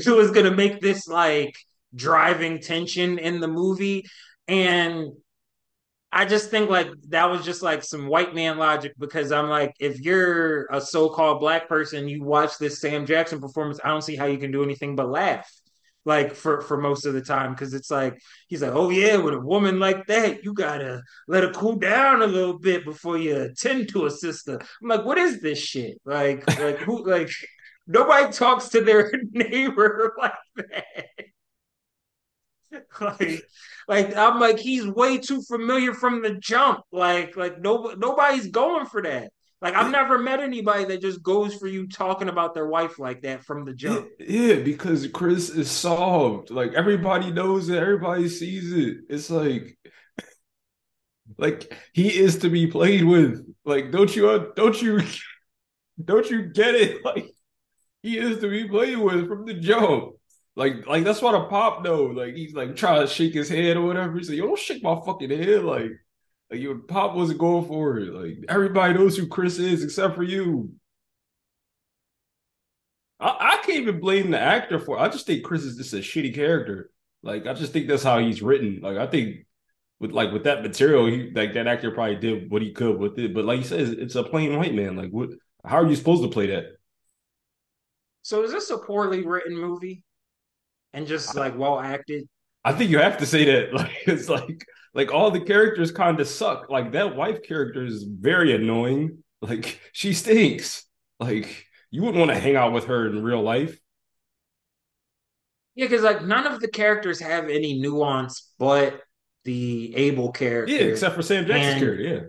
[0.04, 1.54] who was going to make this like
[1.94, 4.04] driving tension in the movie.
[4.48, 5.12] And
[6.12, 9.74] I just think like that was just like some white man logic because I'm like,
[9.78, 14.16] if you're a so-called black person, you watch this Sam Jackson performance, I don't see
[14.16, 15.48] how you can do anything but laugh
[16.04, 19.34] like for for most of the time because it's like he's like oh yeah with
[19.34, 23.36] a woman like that you gotta let her cool down a little bit before you
[23.36, 24.58] attend to a sister.
[24.82, 26.00] I'm like what is this shit?
[26.04, 27.30] Like like who like
[27.86, 31.06] nobody talks to their neighbor like that.
[33.00, 33.42] Like
[33.88, 36.80] like i'm like he's way too familiar from the jump.
[36.92, 41.54] Like like no nobody's going for that like I've never met anybody that just goes
[41.54, 44.08] for you talking about their wife like that from the jump.
[44.18, 46.50] Yeah, because Chris is solved.
[46.50, 48.98] Like everybody knows it, everybody sees it.
[49.10, 49.78] It's like
[51.38, 53.44] like he is to be played with.
[53.64, 55.00] Like don't you uh, don't you
[56.04, 57.04] don't you get it?
[57.04, 57.30] Like
[58.02, 60.14] he is to be played with from the jump.
[60.56, 62.04] Like, like that's what a pop know.
[62.04, 64.16] Like he's like trying to shake his head or whatever.
[64.16, 65.64] He's like, yo, don't shake my fucking head.
[65.64, 65.90] Like,
[66.50, 68.12] like your pop wasn't going for it.
[68.12, 70.72] Like everybody knows who Chris is except for you.
[73.20, 75.00] I, I can't even blame the actor for it.
[75.00, 76.90] I just think Chris is just a shitty character.
[77.22, 78.80] Like I just think that's how he's written.
[78.82, 79.46] Like I think
[80.00, 83.18] with like with that material, he like that actor probably did what he could with
[83.18, 83.34] it.
[83.34, 84.96] But like you said, it's a plain white man.
[84.96, 85.30] Like what
[85.64, 86.64] how are you supposed to play that?
[88.22, 90.02] So is this a poorly written movie?
[90.92, 92.28] And just like well acted?
[92.64, 93.72] I think you have to say that.
[93.74, 96.68] Like it's like like all the characters kind of suck.
[96.68, 99.22] Like that wife character is very annoying.
[99.40, 100.84] Like she stinks.
[101.18, 103.78] Like you wouldn't want to hang out with her in real life.
[105.74, 109.00] Yeah, because like none of the characters have any nuance but
[109.44, 110.72] the Abel character.
[110.72, 112.02] Yeah, except for Sam Jackson's character.
[112.02, 112.20] Yeah.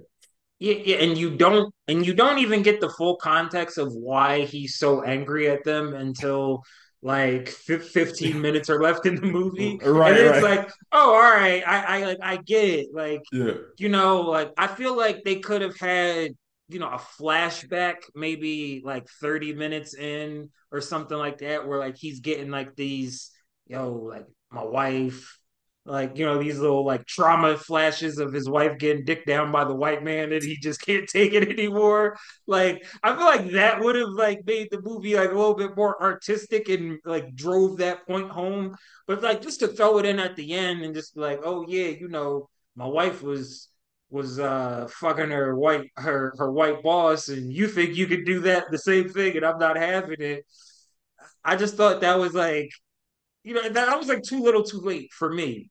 [0.60, 4.42] Yeah, yeah, and you don't and you don't even get the full context of why
[4.42, 6.64] he's so angry at them until
[7.04, 10.60] like 15 minutes are left in the movie right and it's right.
[10.60, 13.54] like oh all right I, I like i get it like yeah.
[13.78, 16.34] you know like i feel like they could have had
[16.70, 21.98] you know a flashback maybe like 30 minutes in or something like that where like
[21.98, 23.32] he's getting like these
[23.68, 25.40] yo like my wife
[25.86, 29.64] like you know these little like trauma flashes of his wife getting dicked down by
[29.64, 32.18] the white man and he just can't take it anymore.
[32.48, 35.76] Like i feel like that would have like made the movie like a little bit
[35.76, 38.76] more artistic and like drove that point home.
[39.08, 41.88] But like just to throw it in at the end and just like oh yeah
[41.88, 43.70] you know my wife was
[44.12, 48.42] was uh fucking her white her her white boss and you think you could do
[48.42, 50.46] that the same thing and i'm not having it.
[51.44, 52.70] I just thought that was like
[53.44, 55.70] you know, that was like too little too late for me.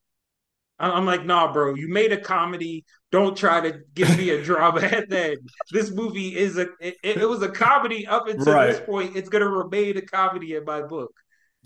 [0.81, 2.85] I'm like, nah, bro, you made a comedy.
[3.13, 5.39] Don't try to give me a drama at that.
[5.71, 8.69] This movie is a it, it, was a comedy up until right.
[8.69, 9.17] this point.
[9.17, 11.13] It's gonna remain a comedy in my book.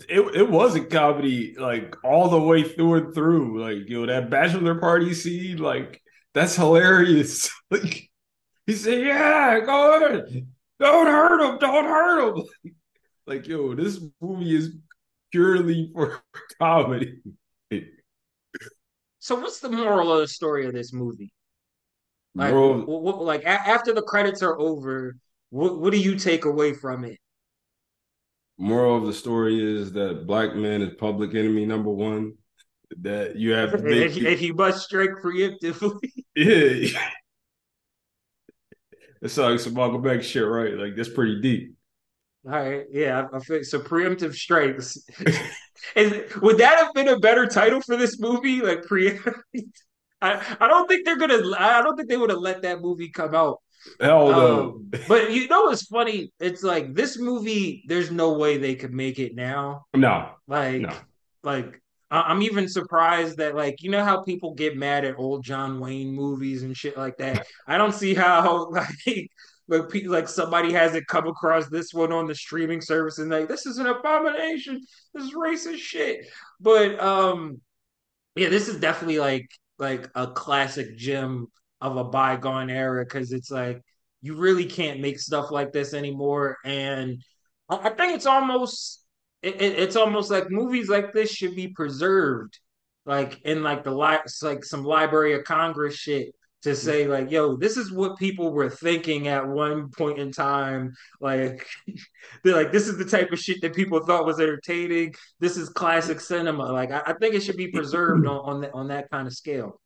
[0.09, 3.61] It it was a comedy like all the way through and through.
[3.61, 6.01] Like, you know, that bachelor party scene, like
[6.33, 7.49] that's hilarious.
[7.71, 8.09] like
[8.67, 10.47] he said, Yeah, go ahead.
[10.77, 12.73] Don't hurt him, don't hurt him.
[13.25, 14.75] like, yo, this movie is
[15.35, 16.21] purely for
[16.61, 17.17] comedy.
[19.19, 21.33] So, what's the moral of the story of this movie?
[22.35, 25.17] Like, what, what, like a- after the credits are over,
[25.49, 27.17] what, what do you take away from it?
[28.57, 32.33] Moral of the story is that black man is public enemy number one.
[32.99, 35.99] that you have and, and he must strike preemptively.
[36.35, 37.09] yeah.
[39.25, 40.73] Sounds like some Malcolm X shit, right?
[40.73, 41.75] Like that's pretty deep.
[42.45, 44.97] All right, yeah, I, so preemptive strikes.
[45.95, 48.61] Is, would that have been a better title for this movie?
[48.61, 49.35] Like preemptive.
[50.21, 51.41] I, I don't think they're gonna.
[51.57, 53.59] I don't think they would have let that movie come out.
[53.99, 54.61] Hell no.
[54.61, 56.31] Um, but you know what's funny?
[56.39, 57.83] It's like this movie.
[57.87, 59.85] There's no way they could make it now.
[59.93, 60.31] No.
[60.47, 60.93] Like, No.
[61.43, 65.79] like I'm even surprised that like you know how people get mad at old John
[65.79, 67.45] Wayne movies and shit like that.
[67.67, 69.29] I don't see how like
[69.67, 73.65] like like somebody hasn't come across this one on the streaming service and like this
[73.65, 74.81] is an abomination.
[75.13, 76.27] This is racist shit.
[76.59, 77.61] But um,
[78.35, 79.49] yeah, this is definitely like
[79.79, 81.47] like a classic gem
[81.81, 83.81] of a bygone era because it's like
[84.21, 86.57] you really can't make stuff like this anymore.
[86.65, 87.23] And
[87.69, 89.03] I, I think it's almost
[89.41, 92.59] it, it- it's almost like movies like this should be preserved,
[93.05, 96.35] like in like the li- like some Library of Congress shit
[96.65, 100.93] to say like, yo, this is what people were thinking at one point in time.
[101.21, 101.65] Like,
[102.43, 105.13] they're like, this is the type of shit that people thought was entertaining.
[105.39, 106.63] This is classic cinema.
[106.71, 109.33] Like, I, I think it should be preserved on on, the, on that kind of
[109.33, 109.79] scale.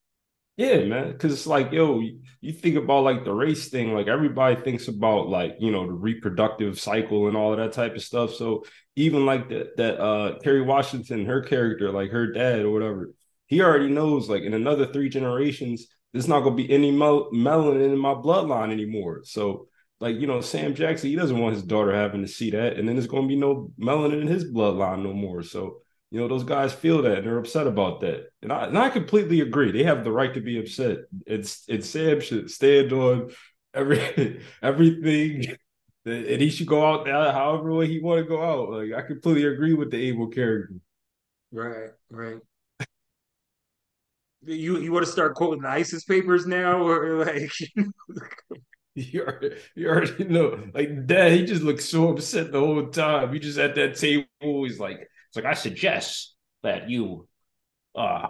[0.56, 1.18] Yeah, man.
[1.18, 2.02] Cause it's like, yo,
[2.42, 5.94] you, think about like the race thing, like everybody thinks about like, you know, the
[5.94, 8.34] reproductive cycle and all of that type of stuff.
[8.34, 8.64] So
[8.96, 13.14] even like that that uh Kerry Washington, her character, like her dad or whatever,
[13.48, 17.94] he already knows like in another three generations, there's not gonna be any mel- melanin
[17.94, 19.22] in my bloodline anymore.
[19.24, 19.68] So
[20.00, 22.88] like, you know, Sam Jackson, he doesn't want his daughter having to see that, and
[22.88, 25.44] then there's gonna be no melanin in his bloodline no more.
[25.44, 25.82] So
[26.12, 28.30] you know, those guys feel that and they're upset about that.
[28.42, 29.72] And I, and I completely agree.
[29.72, 31.00] They have the right to be upset.
[31.28, 33.30] It's it's Sam should stand on
[33.74, 35.56] every everything
[36.06, 38.72] and he should go out there however way he want to go out.
[38.72, 40.76] Like I completely agree with the Abel character.
[41.52, 42.38] Right, right.
[44.42, 47.52] You you want to start quoting ISIS papers now, or like
[48.96, 49.24] You
[49.86, 50.70] already, know.
[50.74, 53.32] Like dad, he just looks so upset the whole time.
[53.34, 57.28] He just at that table, he's like, it's like I suggest that you
[57.96, 58.28] uh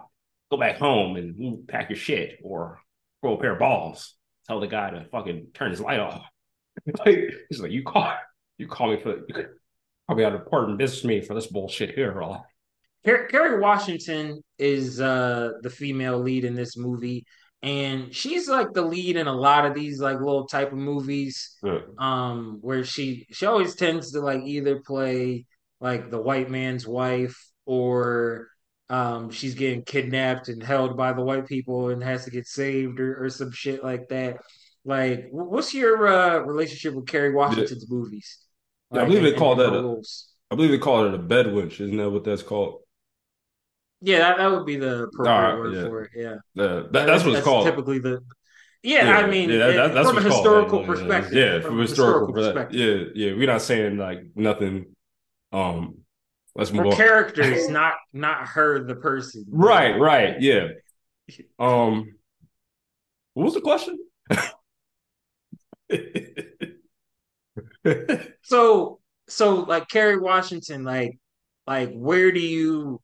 [0.51, 2.79] go back home and pack your shit or
[3.21, 4.15] throw a pair of balls.
[4.47, 6.23] Tell the guy to fucking turn his light off.
[7.05, 8.13] like, he's like, you call
[8.57, 9.49] you call me for you could
[10.05, 12.11] probably out important business me for this bullshit here.
[12.19, 12.41] Or
[13.05, 17.25] Car- Kerry Washington is uh the female lead in this movie,
[17.61, 21.57] and she's like the lead in a lot of these like little type of movies.
[21.63, 21.79] Yeah.
[21.97, 25.45] Um, where she she always tends to like either play
[25.79, 28.47] like the white man's wife or
[28.89, 32.99] um she's getting kidnapped and held by the white people and has to get saved
[32.99, 34.37] or, or some shit like that.
[34.83, 38.39] Like, what's your uh relationship with Kerry Washington's movies?
[38.91, 40.01] Yeah, I believe they call that a-?
[40.51, 42.81] I believe they call it a bed winch, isn't that what that's called?
[44.01, 45.83] Yeah, that, that would be the appropriate Alright, word yeah.
[45.83, 46.11] for it.
[46.15, 47.65] Yeah, Uh, that, that's what it's called.
[47.65, 48.21] Typically, the
[48.81, 50.45] yeah, I mean, yeah, that- that's from a what's called.
[50.45, 51.33] historical perspective.
[51.33, 52.79] Yeah, from, a historical, perspective.
[52.79, 53.33] Yeah, yeah.
[53.35, 54.95] We're not saying like nothing.
[55.51, 55.97] Um,
[56.55, 56.95] let's move Her on.
[56.95, 59.45] characters, not not her, the person.
[59.49, 60.39] Right, right.
[60.41, 60.69] Yeah.
[61.59, 62.15] Um,
[63.33, 63.97] what was the question?
[68.43, 71.19] So, so like Kerry Washington, like,
[71.67, 73.01] like where do you,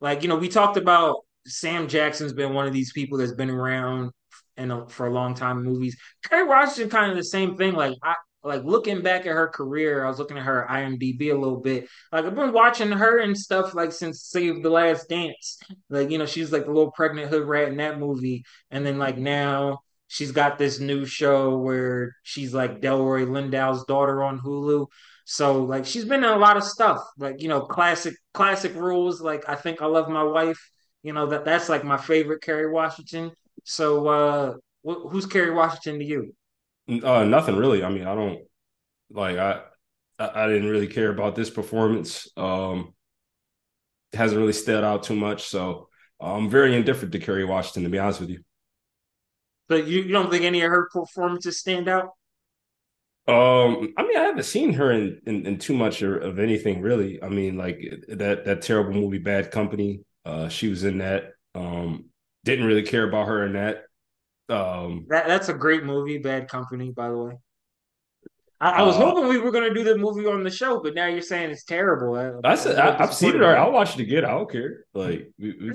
[0.00, 3.50] like, you know, we talked about Sam Jackson's been one of these people that's been
[3.50, 4.10] around
[4.56, 5.96] and for a long time movies.
[6.24, 7.74] Kerry Washington, kind of the same thing.
[7.74, 10.04] Like, I like looking back at her career.
[10.04, 11.88] I was looking at her IMDb a little bit.
[12.12, 15.58] Like, I've been watching her and stuff like since Save the Last Dance.
[15.88, 18.98] Like, you know, she's like the little pregnant hood rat in that movie, and then
[18.98, 19.80] like now.
[20.08, 24.86] She's got this new show where she's like Delroy Lindo's daughter on Hulu.
[25.24, 29.20] So like she's been in a lot of stuff, like you know, classic classic rules.
[29.20, 30.58] Like I think I love my wife.
[31.02, 33.32] You know that that's like my favorite Kerry Washington.
[33.64, 34.54] So uh,
[34.86, 36.34] wh- who's Kerry Washington to you?
[37.04, 37.84] uh, nothing really.
[37.84, 38.40] I mean, I don't
[39.10, 39.38] like.
[39.38, 39.62] I,
[40.18, 42.28] I didn't really care about this performance.
[42.36, 42.94] Um,
[44.12, 45.44] hasn't really stood out too much.
[45.44, 45.88] So
[46.20, 48.40] I'm very indifferent to Kerry Washington, to be honest with you.
[49.68, 52.10] But you, you don't think any of her performances stand out?
[53.26, 56.80] Um, I mean, I haven't seen her in, in, in too much of, of anything
[56.80, 57.22] really.
[57.22, 60.00] I mean, like that that terrible movie Bad Company.
[60.24, 61.32] Uh, she was in that.
[61.54, 62.06] Um,
[62.44, 63.84] didn't really care about her in that.
[64.48, 67.32] Um, That that's a great movie, Bad Company, by the way.
[68.60, 70.80] I, I was Uh, hoping we were going to do the movie on the show,
[70.82, 72.16] but now you're saying it's terrible.
[72.16, 73.54] I, I said I'm a I, little I've seen it.
[73.54, 74.24] I'll watch it again.
[74.24, 74.84] I don't care.
[74.94, 75.72] Like, we, we,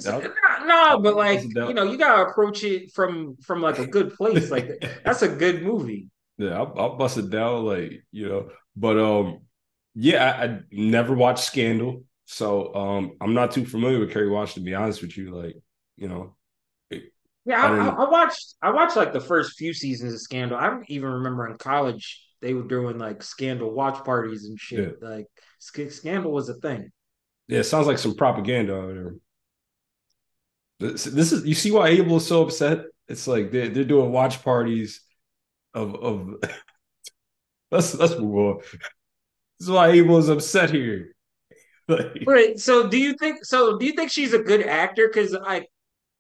[0.66, 4.52] No, but like you know, you gotta approach it from from like a good place.
[4.52, 6.10] Like that's a good movie.
[6.38, 7.66] yeah, I'll, I'll bust it down.
[7.66, 9.40] Like, you know, but um,
[9.96, 14.64] yeah, I, I never watched Scandal, So um, I'm not too familiar with Kerry Washington.
[14.64, 15.56] To be honest with you, like
[15.98, 16.36] you know,
[17.46, 20.58] yeah, I, I, I, watched I watched like the first few seasons of Scandal.
[20.58, 24.98] I don't even remember in college they were doing like Scandal watch parties and shit.
[25.02, 25.10] Yeah.
[25.10, 25.28] Like
[25.60, 26.92] Scandal was a thing.
[27.48, 29.16] Yeah, it sounds like some propaganda over there.
[30.92, 32.86] This, this is you see why Abel is so upset.
[33.08, 35.02] It's like they're they're doing watch parties
[35.74, 36.36] of of.
[37.72, 38.62] let's let's move on.
[39.60, 41.16] This is why Abel is upset here.
[41.88, 42.60] like, right.
[42.60, 43.46] So do you think?
[43.46, 45.08] So do you think she's a good actor?
[45.08, 45.68] Because I,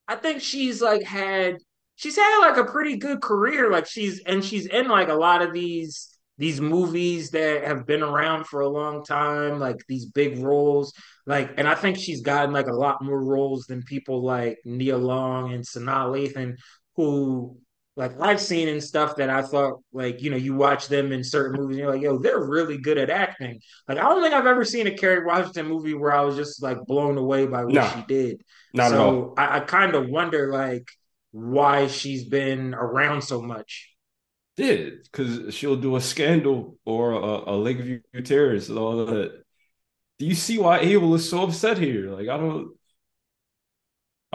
[0.07, 1.57] I think she's like had
[1.95, 3.69] she's had like a pretty good career.
[3.69, 8.01] Like she's and she's in like a lot of these these movies that have been
[8.01, 10.93] around for a long time, like these big roles.
[11.25, 14.97] Like, and I think she's gotten like a lot more roles than people like Nia
[14.97, 16.55] Long and Sanaa Lathan,
[16.95, 17.57] who
[17.95, 21.23] like I've seen in stuff that I thought like you know you watch them in
[21.23, 24.33] certain movies and you're like yo they're really good at acting like I don't think
[24.33, 27.63] I've ever seen a Kerry Washington movie where I was just like blown away by
[27.65, 28.41] what no, she did
[28.73, 29.33] not so at all.
[29.37, 30.87] I, I kind of wonder like
[31.31, 33.92] why she's been around so much
[34.55, 39.43] did because she'll do a scandal or a, a Lakeview Terrace and all that.
[40.19, 42.09] Do you see why Abel is so upset here?
[42.09, 42.71] Like I don't.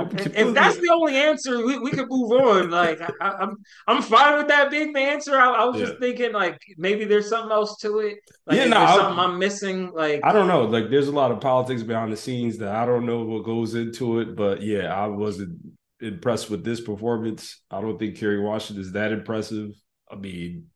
[0.01, 2.71] If that's the only answer, we, we could move on.
[2.71, 3.57] Like I, am I'm,
[3.89, 5.37] I'm fine with that being the answer.
[5.37, 5.87] I, I was yeah.
[5.87, 8.19] just thinking like maybe there's something else to it.
[8.47, 9.91] Like, yeah, no, nah, something I'm missing.
[9.93, 10.65] Like I don't know.
[10.65, 13.75] Like there's a lot of politics behind the scenes that I don't know what goes
[13.75, 14.37] into it.
[14.37, 15.59] But yeah, I wasn't
[16.01, 17.61] impressed with this performance.
[17.71, 19.73] I don't think Kerry Washington is that impressive.
[20.11, 20.67] I mean,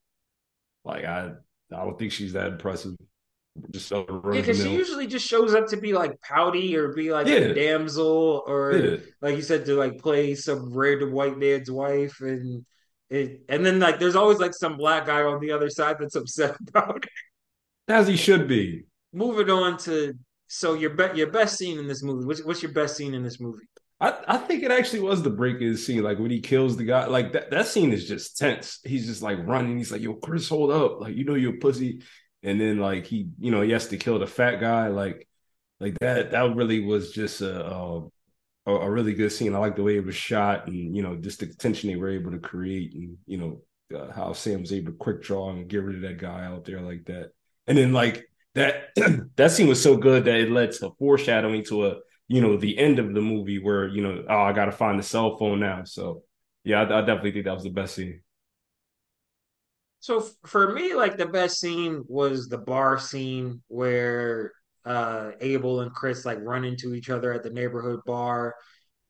[0.84, 1.32] like I
[1.72, 2.96] I don't think she's that impressive.
[3.70, 7.26] Just yeah, because she usually just shows up to be like pouty or be like
[7.26, 7.34] yeah.
[7.34, 8.96] a damsel or yeah.
[9.20, 12.64] like you said to like play some random white man's wife and
[13.10, 16.16] it and then like there's always like some black guy on the other side that's
[16.16, 17.10] upset about it.
[17.88, 18.84] As he should be.
[19.12, 20.14] Moving on to
[20.46, 22.24] so your be- your best scene in this movie.
[22.24, 23.66] What's, what's your best scene in this movie?
[24.02, 27.06] I, I think it actually was the break scene, like when he kills the guy.
[27.06, 28.80] Like that, that scene is just tense.
[28.84, 29.78] He's just like running.
[29.78, 31.00] He's like, "Yo, Chris, hold up!
[31.00, 32.02] Like you know you're a pussy."
[32.42, 34.88] And then like he, you know, he has to kill the fat guy.
[34.88, 35.28] Like,
[35.78, 36.32] like that.
[36.32, 38.08] That really was just a
[38.66, 39.54] a, a really good scene.
[39.54, 42.10] I like the way it was shot, and you know, just the tension they were
[42.10, 45.68] able to create, and you know, uh, how Sam was able to quick draw and
[45.68, 47.30] get rid of that guy out there like that.
[47.68, 48.26] And then like
[48.56, 48.96] that
[49.36, 51.96] that scene was so good that it led to foreshadowing to a
[52.32, 54.98] you know the end of the movie where you know oh I got to find
[54.98, 55.84] the cell phone now.
[55.84, 56.22] So
[56.64, 58.22] yeah, I, I definitely think that was the best scene.
[60.00, 64.52] So for me, like the best scene was the bar scene where
[64.86, 68.54] uh Abel and Chris like run into each other at the neighborhood bar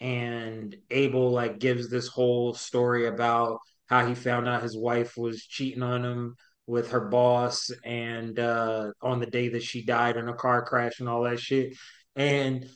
[0.01, 5.47] and Abel like gives this whole story about how he found out his wife was
[5.47, 6.35] cheating on him
[6.67, 10.99] with her boss and uh on the day that she died in a car crash
[10.99, 11.75] and all that shit.
[12.17, 12.69] And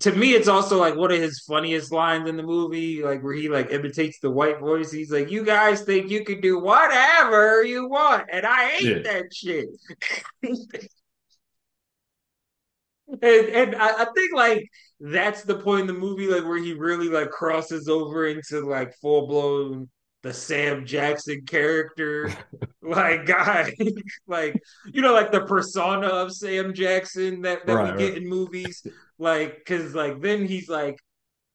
[0.00, 3.34] to me, it's also like one of his funniest lines in the movie, like where
[3.34, 4.90] he like imitates the white voice.
[4.90, 9.12] He's like, "You guys think you can do whatever you want, and I hate yeah.
[9.12, 9.68] that shit."
[13.22, 14.68] and, and I, I, think like
[15.00, 18.94] that's the point in the movie, like where he really like crosses over into like
[19.00, 19.88] full blown
[20.28, 22.30] the Sam Jackson character,
[22.82, 23.72] like guy,
[24.26, 28.22] like you know, like the persona of Sam Jackson that, that right, we get right.
[28.22, 28.86] in movies,
[29.18, 30.98] like because like then he's like,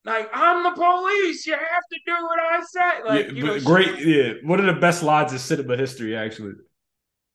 [0.05, 3.03] like I'm the police, you have to do what I say.
[3.05, 6.53] Like yeah, you know, great, yeah, one of the best lines in cinema history, actually.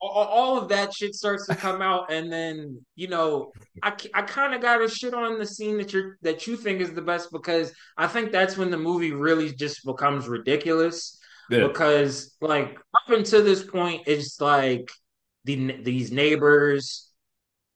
[0.01, 4.55] All of that shit starts to come out, and then you know, I, I kind
[4.55, 7.31] of got to shit on the scene that you're that you think is the best
[7.33, 11.18] because I think that's when the movie really just becomes ridiculous
[11.51, 11.67] yeah.
[11.67, 14.91] because like up until this point, it's like
[15.45, 17.09] the these neighbors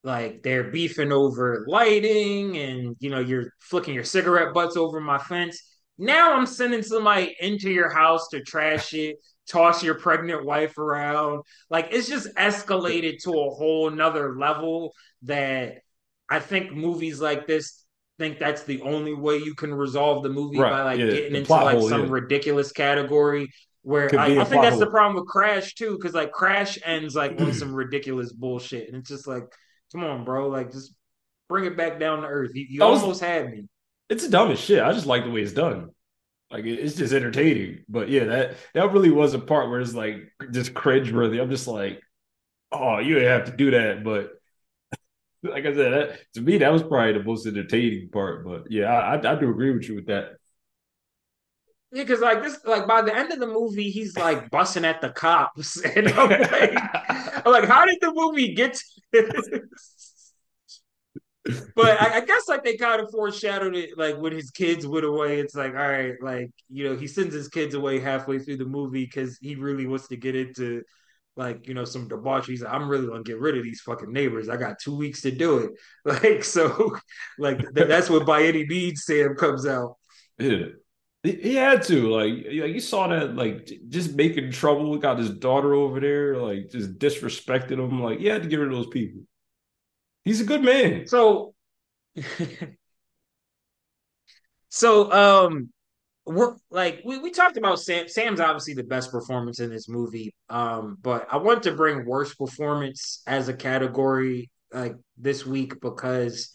[0.04, 5.18] like they're beefing over lighting and you know you're flicking your cigarette butts over my
[5.18, 5.62] fence
[5.96, 9.16] now i'm sending somebody into your house to trash it
[9.48, 14.92] toss your pregnant wife around like it's just escalated to a whole nother level
[15.22, 15.78] that
[16.28, 17.81] i think movies like this
[18.22, 20.70] think that's the only way you can resolve the movie right.
[20.70, 21.10] by like yeah.
[21.10, 22.10] getting into like hole, some yeah.
[22.10, 23.52] ridiculous category
[23.82, 27.40] where I, I think that's the problem with Crash too, because like Crash ends like
[27.40, 29.42] on some ridiculous bullshit, and it's just like,
[29.90, 30.94] come on, bro, like just
[31.48, 32.52] bring it back down to earth.
[32.54, 33.64] You, you almost had me.
[34.08, 34.80] It's dumb as shit.
[34.80, 35.90] I just like the way it's done.
[36.48, 37.84] Like it's just entertaining.
[37.88, 41.42] But yeah, that that really was a part where it's like just cringeworthy.
[41.42, 42.00] I'm just like,
[42.70, 44.30] oh, you didn't have to do that, but
[45.42, 48.44] like I said, that, to me that was probably the most entertaining part.
[48.44, 50.36] But yeah, I, I, do agree with you with that.
[51.92, 55.00] Yeah, because like this, like by the end of the movie, he's like busting at
[55.00, 56.74] the cops, and I'm like,
[57.44, 58.74] I'm like, how did the movie get
[59.14, 60.32] to this?
[61.74, 65.04] but I, I, guess like they kind of foreshadowed it, like when his kids went
[65.04, 65.40] away.
[65.40, 68.64] It's like, all right, like you know, he sends his kids away halfway through the
[68.64, 70.82] movie because he really wants to get into
[71.36, 72.56] like you know some debauchery.
[72.56, 74.48] Like, I'm really gonna get rid of these fucking neighbors.
[74.48, 75.70] I got two weeks to do it.
[76.04, 76.96] Like so,
[77.38, 79.96] like th- that's what by any means Sam comes out.
[80.38, 80.66] Yeah.
[81.22, 84.90] He had to like, like you saw that like just making trouble.
[84.90, 88.02] We got his daughter over there, like just disrespected him.
[88.02, 89.22] Like, he had to get rid of those people.
[90.24, 91.06] He's a good man.
[91.06, 91.54] So,
[94.68, 95.71] so um,
[96.24, 98.08] we're like we, we talked about Sam.
[98.08, 100.34] Sam's obviously the best performance in this movie.
[100.48, 106.54] Um, but I want to bring worst performance as a category like this week because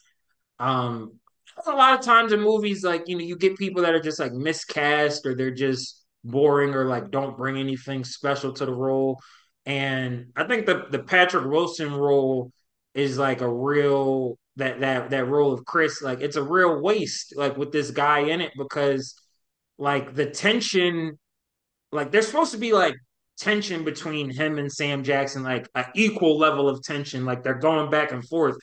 [0.60, 1.20] um
[1.66, 4.20] a lot of times in movies like you know you get people that are just
[4.20, 9.20] like miscast or they're just boring or like don't bring anything special to the role.
[9.66, 12.52] And I think the the Patrick Wilson role
[12.94, 17.34] is like a real that that that role of Chris like it's a real waste
[17.36, 19.16] like with this guy in it because
[19.78, 21.18] like the tension
[21.92, 22.96] like there's supposed to be like
[23.38, 27.90] tension between him and Sam Jackson like an equal level of tension like they're going
[27.90, 28.58] back and forth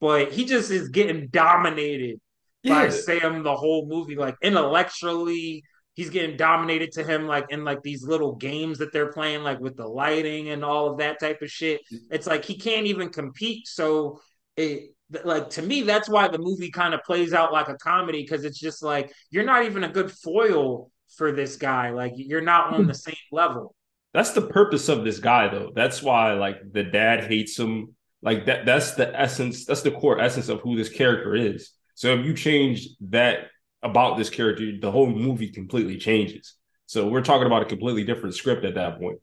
[0.00, 2.20] but he just is getting dominated
[2.62, 2.86] yeah.
[2.86, 7.82] by Sam the whole movie like intellectually he's getting dominated to him like in like
[7.82, 11.40] these little games that they're playing like with the lighting and all of that type
[11.42, 11.98] of shit mm.
[12.10, 14.20] it's like he can't even compete so
[14.56, 14.94] it
[15.24, 18.44] like to me that's why the movie kind of plays out like a comedy because
[18.44, 22.72] it's just like you're not even a good foil for this guy like you're not
[22.72, 22.88] on hmm.
[22.88, 23.74] the same level.
[24.12, 25.70] That's the purpose of this guy though.
[25.74, 27.94] That's why like the dad hates him.
[28.22, 31.70] Like that that's the essence that's the core essence of who this character is.
[31.94, 33.48] So if you change that
[33.82, 36.54] about this character the whole movie completely changes.
[36.86, 39.18] So we're talking about a completely different script at that point.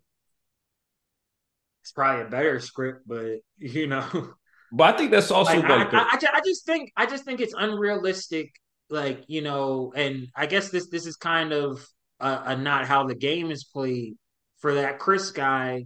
[1.81, 4.33] It's probably a better script but you know
[4.71, 7.39] But I think that's also like, like I, I, I, just think I just think
[7.39, 8.51] it's unrealistic.
[8.89, 11.85] Like you know, and I guess this this is kind of
[12.19, 14.15] a, a not how the game is played
[14.59, 15.85] for that Chris guy.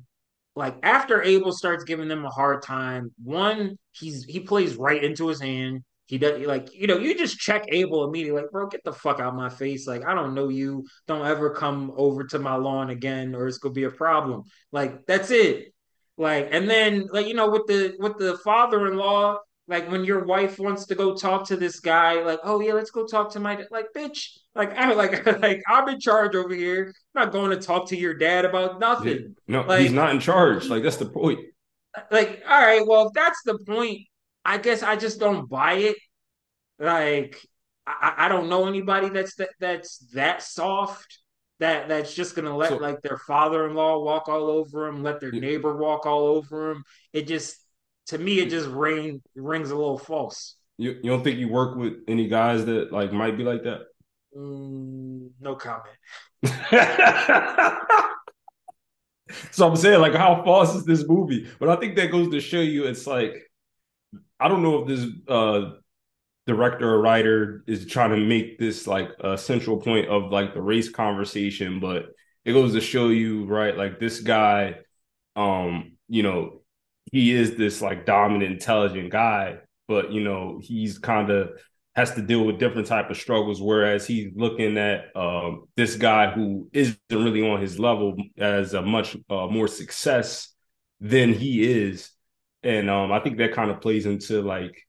[0.55, 5.27] Like after Abel starts giving them a hard time, one he's he plays right into
[5.27, 5.84] his hand.
[6.07, 9.21] He does like you know you just check Abel immediately like bro get the fuck
[9.21, 12.55] out of my face like I don't know you don't ever come over to my
[12.55, 15.73] lawn again or it's gonna be a problem like that's it
[16.18, 20.59] like, and then like you know, with the with the father-in-law, like when your wife
[20.59, 23.66] wants to go talk to this guy, like, oh yeah, let's go talk to my
[23.72, 24.38] like, bitch.
[24.53, 26.93] Like I like like I'm in charge over here.
[27.16, 29.36] I'm not going to talk to your dad about nothing.
[29.47, 30.68] No, like, he's not in charge.
[30.68, 31.39] Like that's the point.
[32.09, 34.01] Like, all right, well, if that's the point,
[34.45, 35.97] I guess I just don't buy it.
[36.80, 37.38] Like,
[37.86, 41.20] I, I don't know anybody that's that that's that soft
[41.62, 45.34] that that's just gonna let so, like their father-in-law walk all over them, let their
[45.34, 45.41] yeah.
[45.41, 46.84] neighbor walk all over them.
[47.14, 47.55] It just
[48.07, 50.55] to me it just ring rings a little false.
[50.78, 53.82] You you don't think you work with any guys that like might be like that?
[54.36, 55.95] Mm, no comment.
[59.51, 61.47] so I'm saying like how false is this movie?
[61.59, 63.36] But I think that goes to show you it's like
[64.39, 65.74] I don't know if this uh
[66.56, 70.62] director or writer is trying to make this like a central point of like the
[70.62, 72.08] race conversation, but
[72.45, 73.78] it goes to show you, right?
[73.78, 74.80] Like this guy,
[75.36, 76.62] um, you know,
[77.12, 81.52] he is this like dominant, intelligent guy, but you know, he's kind of
[81.95, 86.32] has to deal with different type of struggles whereas he's looking at um, this guy
[86.32, 90.54] who isn't really on his level as a much uh, more success
[91.02, 92.12] than he is
[92.64, 94.88] and um, i think that kind of plays into like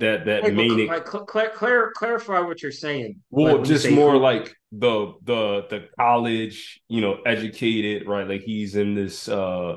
[0.00, 3.20] that that Wait, main like, clar- clarify what you're saying.
[3.30, 8.28] Well, like, just more like the the the college, you know, educated, right?
[8.28, 9.76] Like he's in this uh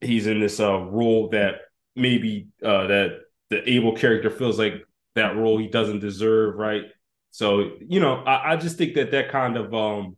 [0.00, 1.56] he's in this uh role that
[1.96, 3.20] maybe uh that
[3.50, 6.84] the Abel character feels like that role he doesn't deserve, right?
[7.30, 10.16] So, you know, I, I just think that that kind of um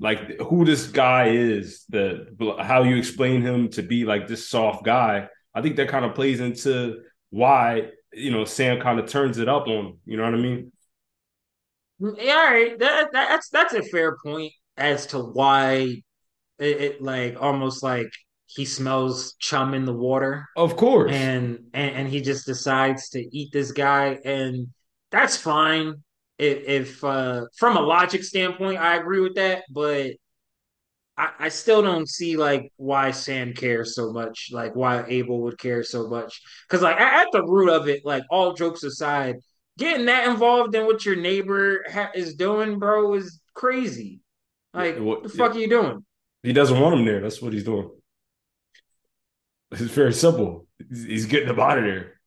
[0.00, 4.84] like who this guy is, the how you explain him to be like this soft
[4.84, 9.38] guy, I think that kind of plays into why you know Sam kind of turns
[9.38, 9.98] it up on him.
[10.04, 10.72] You know what I mean?
[12.00, 12.78] Yeah, all right.
[12.78, 16.02] That, that, that's that's a fair point as to why
[16.58, 18.10] it, it, like almost like
[18.46, 20.46] he smells chum in the water.
[20.56, 21.12] Of course.
[21.12, 24.68] And, and and he just decides to eat this guy and
[25.10, 26.02] that's fine.
[26.38, 30.12] If, if uh from a logic standpoint, I agree with that, but
[31.20, 35.58] I, I still don't see like why Sam cares so much, like why Abel would
[35.58, 36.40] care so much.
[36.66, 39.36] Because like at the root of it, like all jokes aside,
[39.76, 44.20] getting that involved in what your neighbor ha- is doing, bro, is crazy.
[44.72, 45.58] Like, yeah, what the fuck yeah.
[45.58, 46.04] are you doing?
[46.42, 47.20] He doesn't want him there.
[47.20, 47.90] That's what he's doing.
[49.72, 50.66] It's very simple.
[50.88, 52.20] He's getting him out of there.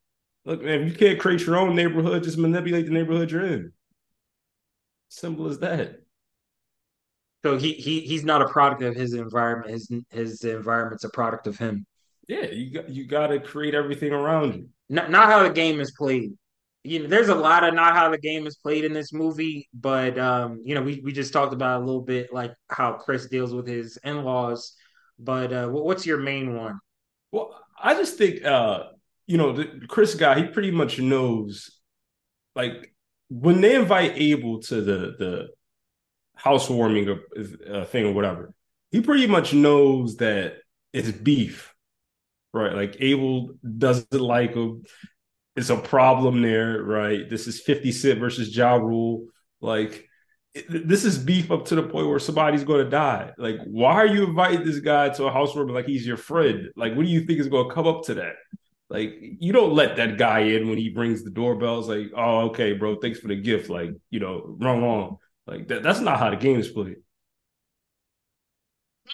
[0.46, 3.74] Look, man, if you can't create your own neighborhood, just manipulate the neighborhood you're in.
[5.10, 6.03] Simple as that.
[7.44, 9.72] So he he he's not a product of his environment.
[9.72, 11.86] His his environment's a product of him.
[12.28, 14.70] Yeah, you got you got to create everything around you.
[14.90, 16.32] Not not how the game is played.
[16.86, 19.68] You know, there's a lot of not how the game is played in this movie,
[19.74, 23.28] but um, you know, we we just talked about a little bit like how Chris
[23.28, 24.76] deals with his in laws.
[25.20, 26.80] But uh, what's your main one?
[27.32, 28.86] Well, I just think uh,
[29.28, 30.40] you know the Chris guy.
[30.40, 31.72] He pretty much knows,
[32.56, 32.94] like
[33.30, 35.50] when they invite Abel to the the
[36.36, 37.20] housewarming
[37.70, 38.54] uh, thing or whatever,
[38.92, 40.58] he pretty much knows that
[40.94, 41.74] it's beef,
[42.54, 42.74] right?
[42.74, 44.84] Like Abel doesn't like him.
[45.56, 47.30] It's a problem there, right?
[47.30, 49.28] This is 50 Cent versus Ja Rule.
[49.62, 50.10] Like,
[50.70, 53.32] this is beef up to the point where somebody's going to die.
[53.38, 56.70] Like, why are you inviting this guy to a housewarming like he's your friend?
[56.76, 58.36] Like, what do you think is going to come up to that?
[58.90, 61.90] Like, you don't let that guy in when he brings the doorbells.
[61.90, 63.70] Like, oh, okay, bro, thanks for the gift.
[63.70, 65.18] Like, you know, wrong, wrong.
[65.46, 66.98] Like that, that's not how the game is played.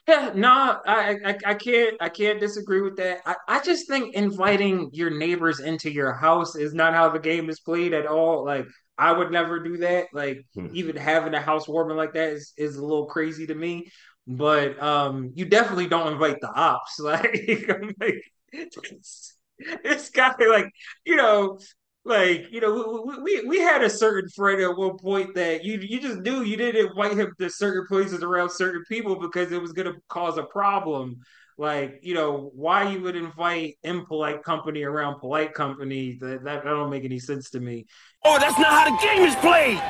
[0.07, 3.21] Yeah, no, I, I I can't I can't disagree with that.
[3.25, 7.49] I, I just think inviting your neighbors into your house is not how the game
[7.49, 8.45] is played at all.
[8.45, 8.67] Like
[8.97, 10.07] I would never do that.
[10.13, 10.67] Like hmm.
[10.73, 13.91] even having a housewarming like that is, is a little crazy to me.
[14.27, 16.99] But um you definitely don't invite the ops.
[17.03, 17.67] Like
[17.99, 18.23] like
[19.83, 20.71] this guy like,
[21.05, 21.59] you know,
[22.05, 25.79] like you know we, we we had a certain friend at one point that you
[25.79, 29.61] you just knew you didn't invite him to certain places around certain people because it
[29.61, 31.19] was going to cause a problem.
[31.57, 36.69] Like you know why you would invite impolite company around polite company that, that, that
[36.69, 37.85] don't make any sense to me.
[38.23, 39.81] Oh that's not how the game is played.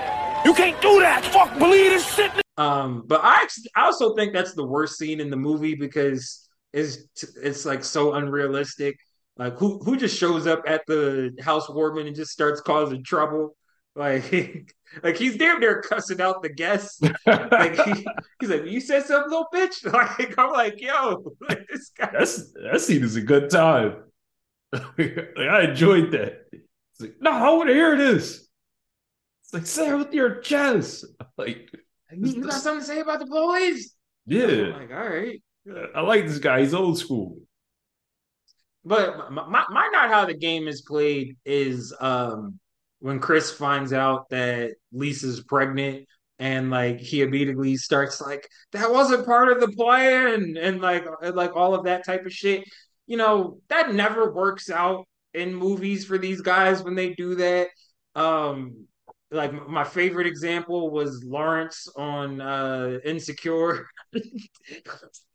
[0.45, 1.23] You can't do that.
[1.25, 2.31] Fuck believe this shit.
[2.57, 6.97] Um but i i also think that's the worst scene in the movie because it's
[7.35, 8.97] it's like so unrealistic
[9.39, 13.55] like who who just shows up at the housewarming and just starts causing trouble?
[13.95, 14.73] Like,
[15.03, 17.01] like he's damn near cussing out the guests.
[17.25, 18.05] like he,
[18.41, 19.85] he's like, "You said something, little bitch."
[20.19, 24.03] Like I'm like, "Yo, like this guy." That's that scene is a good time.
[24.73, 26.45] like, I enjoyed that.
[26.51, 28.45] It's like, no, I want to hear this.
[29.45, 31.05] It's like, say it with your chest.
[31.37, 31.71] Like,
[32.11, 33.95] you got something to say about the boys?
[34.25, 34.75] Yeah.
[34.77, 35.41] like, all right.
[35.95, 36.59] I like this guy.
[36.59, 37.39] He's old school.
[38.89, 42.59] But my, my, not how the game is played is um
[42.97, 46.07] when Chris finds out that Lisa's pregnant
[46.39, 51.55] and like he immediately starts like that wasn't part of the plan and like like
[51.55, 52.63] all of that type of shit.
[53.05, 57.67] You know, that never works out in movies for these guys when they do that.
[58.15, 58.87] Um
[59.29, 63.85] like my favorite example was Lawrence on uh Insecure.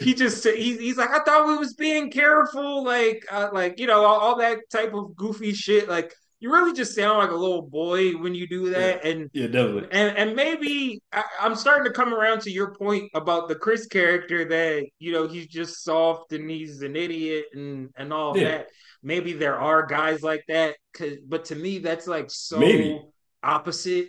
[0.00, 3.86] he just he's, he's like I thought we was being careful, like uh, like you
[3.86, 5.88] know all, all, that type of goofy shit.
[5.88, 9.10] Like you really just sound like a little boy when you do that, yeah.
[9.10, 9.88] and yeah, definitely.
[9.90, 13.86] And and maybe I, am starting to come around to your point about the Chris
[13.86, 18.50] character that you know he's just soft and he's an idiot and and all yeah.
[18.50, 18.68] that.
[19.02, 23.00] Maybe there are guys like that, cause, but to me that's like so maybe.
[23.42, 24.08] opposite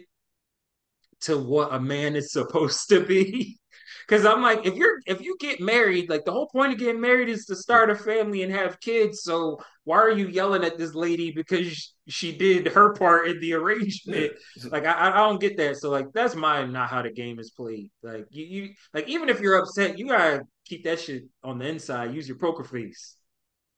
[1.22, 3.58] to what a man is supposed to be.
[4.08, 7.02] Because I'm like, if you're if you get married, like the whole point of getting
[7.02, 9.24] married is to start a family and have kids.
[9.24, 13.54] So why are you yelling at this lady because she did her part in the
[13.54, 14.34] arrangement?
[14.72, 15.78] like I, I don't get that.
[15.78, 17.92] So like that's my not how the game is played.
[18.04, 21.68] Like you, you like even if you're upset, you gotta keep that shit on the
[21.68, 22.14] inside.
[22.14, 23.16] Use your poker face.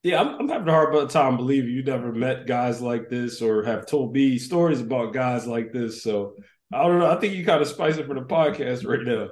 [0.04, 3.64] Yeah, I'm, I'm having a hard time believing you never met guys like this or
[3.64, 6.04] have told me stories about guys like this.
[6.04, 6.36] So
[6.74, 7.10] I don't know.
[7.10, 9.30] I think you kind of spice it for the podcast right now.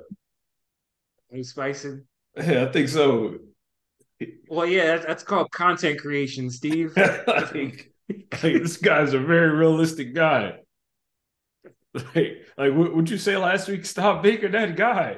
[1.36, 2.06] Are you spicing?
[2.38, 3.40] Yeah, I think so.
[4.48, 6.94] Well, yeah, that's, that's called content creation, Steve.
[6.98, 7.92] I think,
[8.32, 10.60] I think this guy's a very realistic guy.
[11.94, 13.86] Like, like would you say last week?
[13.86, 15.18] Stop making that guy.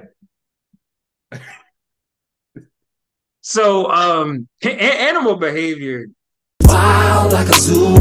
[3.42, 6.08] so, um, a- animal behavior.
[6.64, 7.96] Wild like a zoo.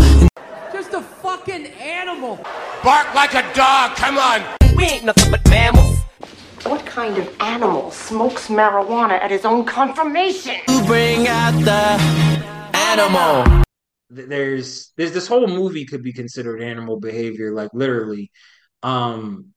[0.73, 2.37] Just a fucking animal.
[2.83, 3.95] Bark like a dog.
[3.97, 4.43] Come on.
[4.75, 5.86] We ain't nothing but mammals.
[6.69, 10.57] What kind of animal smokes marijuana at his own confirmation?
[10.87, 13.63] Bring out the animal.
[14.11, 18.33] There's there's this whole movie could be considered animal behavior, like literally.
[18.83, 19.53] Um,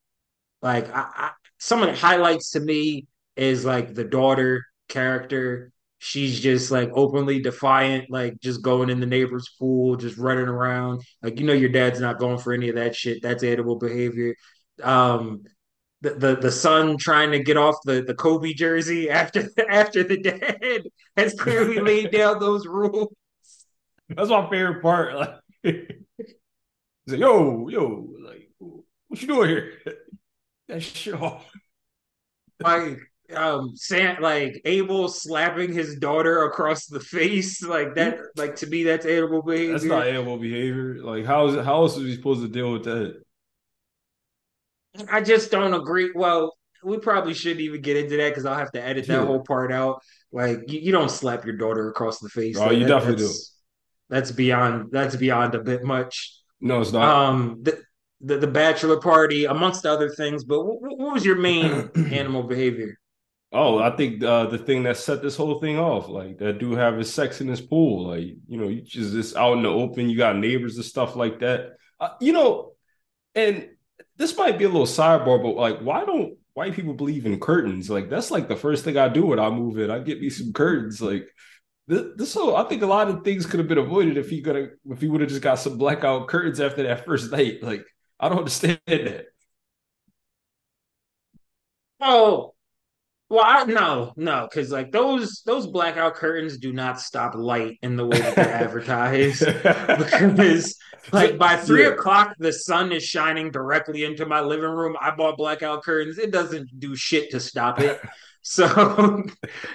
[0.61, 5.71] like I, I, some of the highlights to me is like the daughter character.
[5.97, 11.01] She's just like openly defiant, like just going in the neighbor's pool, just running around.
[11.23, 13.23] Like you know, your dad's not going for any of that shit.
[13.23, 14.35] That's animal behavior.
[14.83, 15.41] Um,
[16.01, 20.17] the, the the son trying to get off the, the Kobe jersey after after the
[20.17, 20.83] dad
[21.17, 23.13] has clearly laid down those rules.
[24.07, 25.15] That's my favorite part.
[25.15, 25.75] Like, he's
[27.07, 29.73] like, yo, yo, like, what you doing here?
[30.67, 31.45] That shit off.
[32.59, 32.99] Like,
[33.35, 38.19] um, Sam, like Abel slapping his daughter across the face, like that.
[38.35, 39.73] Like to me, that's animal behavior.
[39.73, 41.03] That's not animal behavior.
[41.03, 41.55] Like, how is?
[41.63, 43.21] How else is he supposed to deal with that?
[45.11, 46.11] I just don't agree.
[46.13, 49.25] Well, we probably shouldn't even get into that because I'll have to edit that Yeah.
[49.25, 50.01] whole part out.
[50.31, 52.57] Like you, you don't slap your daughter across the face.
[52.57, 53.55] Oh, Like, you that- definitely that's,
[54.09, 54.91] That's beyond.
[54.91, 56.35] That's beyond a bit much.
[56.61, 57.03] No, it's not.
[57.07, 57.81] Um, the,
[58.21, 60.43] the the bachelor party, amongst other things.
[60.43, 62.97] But what, what was your main animal behavior?
[63.51, 66.77] Oh, I think uh, the thing that set this whole thing off, like that dude
[66.77, 70.09] having sex in his pool, like you know, you just just out in the open,
[70.09, 71.71] you got neighbors and stuff like that.
[71.99, 72.73] Uh, you know,
[73.35, 73.69] and
[74.19, 77.89] this might be a little sidebar, but like, why don't white people believe in curtains?
[77.89, 79.89] Like that's like the first thing I do when I move in.
[79.89, 81.01] I get me some curtains.
[81.01, 81.27] Like
[81.87, 84.55] this, whole, I think a lot of things could have been avoided if he could
[84.57, 87.63] have, if he would have just got some blackout curtains after that first night.
[87.63, 87.85] Like
[88.19, 89.27] I don't understand that.
[92.01, 92.55] Oh,
[93.29, 97.95] well, I no, no, because like those those blackout curtains do not stop light in
[97.95, 99.45] the way that they're advertised.
[100.25, 100.75] because
[101.11, 101.89] like by three Yeah.
[101.89, 104.95] o'clock the sun is shining directly into my living room.
[104.99, 106.17] I bought blackout curtains.
[106.17, 107.99] It doesn't do shit to stop it.
[108.41, 109.25] So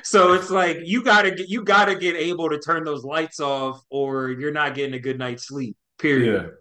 [0.02, 3.82] so it's like you gotta get you gotta get Abel to turn those lights off
[3.90, 5.76] or you're not getting a good night's sleep.
[5.98, 6.54] Period.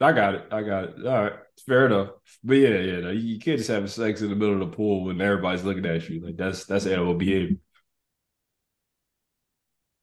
[0.00, 0.06] Yeah.
[0.08, 0.46] I got it.
[0.50, 1.06] I got it.
[1.06, 1.32] All right.
[1.66, 2.10] Fair enough.
[2.42, 5.04] But yeah, yeah, no, you can't just have sex in the middle of the pool
[5.04, 6.20] when everybody's looking at you.
[6.24, 7.56] Like that's that's animal behavior.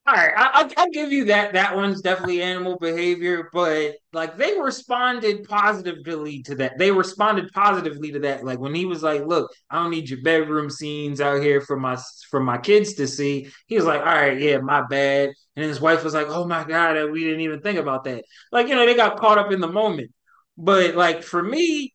[0.05, 1.51] All right, I'll, I'll give you that.
[1.51, 6.77] That one's definitely animal behavior, but like they responded positively to that.
[6.77, 8.45] They responded positively to that.
[8.45, 11.77] Like when he was like, "Look, I don't need your bedroom scenes out here for
[11.77, 11.97] my
[12.29, 15.81] for my kids to see." He was like, "All right, yeah, my bad." And his
[15.81, 18.85] wife was like, "Oh my god, we didn't even think about that." Like you know,
[18.85, 20.11] they got caught up in the moment.
[20.57, 21.93] But like for me,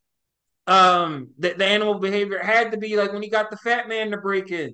[0.67, 4.11] um, the, the animal behavior had to be like when he got the fat man
[4.11, 4.73] to break in.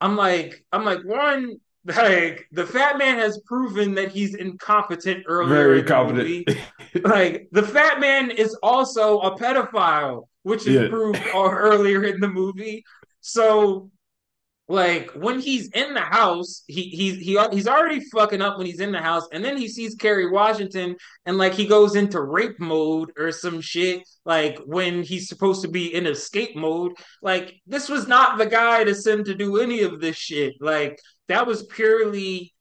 [0.00, 5.54] I'm like, I'm like, one, like the fat man has proven that he's incompetent earlier.
[5.54, 6.28] Very in the competent.
[6.28, 6.46] movie.
[7.04, 10.88] Like the fat man is also a pedophile, which is Yeah.
[10.88, 12.84] proved earlier in the movie.
[13.20, 13.90] So,
[14.68, 18.80] like when he's in the house, he he's he he's already fucking up when he's
[18.80, 22.58] in the house, and then he sees Kerry Washington, and like he goes into rape
[22.58, 24.02] mode or some shit.
[24.24, 26.92] Like when he's supposed to be in escape mode.
[27.22, 30.54] Like this was not the guy to send to do any of this shit.
[30.60, 30.98] Like
[31.28, 32.52] that was purely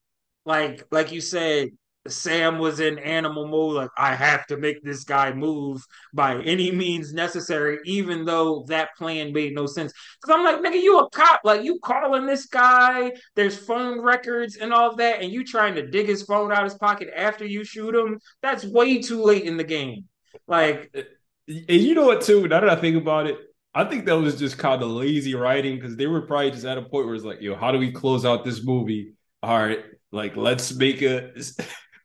[0.45, 1.69] like like you said
[2.07, 5.81] sam was in animal mode like i have to make this guy move
[6.13, 9.91] by any means necessary even though that plan made no sense.
[10.21, 11.41] Because i'm like nigga you a cop.
[11.43, 13.11] Like you calling this guy.
[13.35, 16.71] There's phone records and all that and you trying to dig his phone out of
[16.71, 18.19] his pocket after you shoot him?
[18.41, 20.05] That's way too late in the game.
[20.47, 21.01] Like uh,
[21.47, 22.47] And you know what, too?
[22.47, 23.37] Now that I think about it,
[23.73, 26.77] I think that was just kind of lazy writing because they were probably just at
[26.77, 29.13] a point where it's like, yo, how do we close out this movie?
[29.43, 29.79] All right,
[30.11, 31.33] like let's make a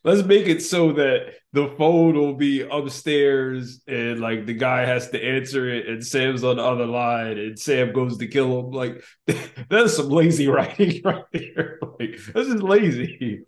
[0.04, 5.10] let's make it so that the phone will be upstairs and like the guy has
[5.10, 8.70] to answer it and Sam's on the other line and Sam goes to kill him.
[8.70, 9.04] Like
[9.68, 11.78] that's some lazy writing right there.
[11.98, 13.44] Like that's just lazy.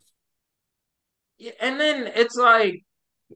[1.39, 2.85] Yeah, and then it's like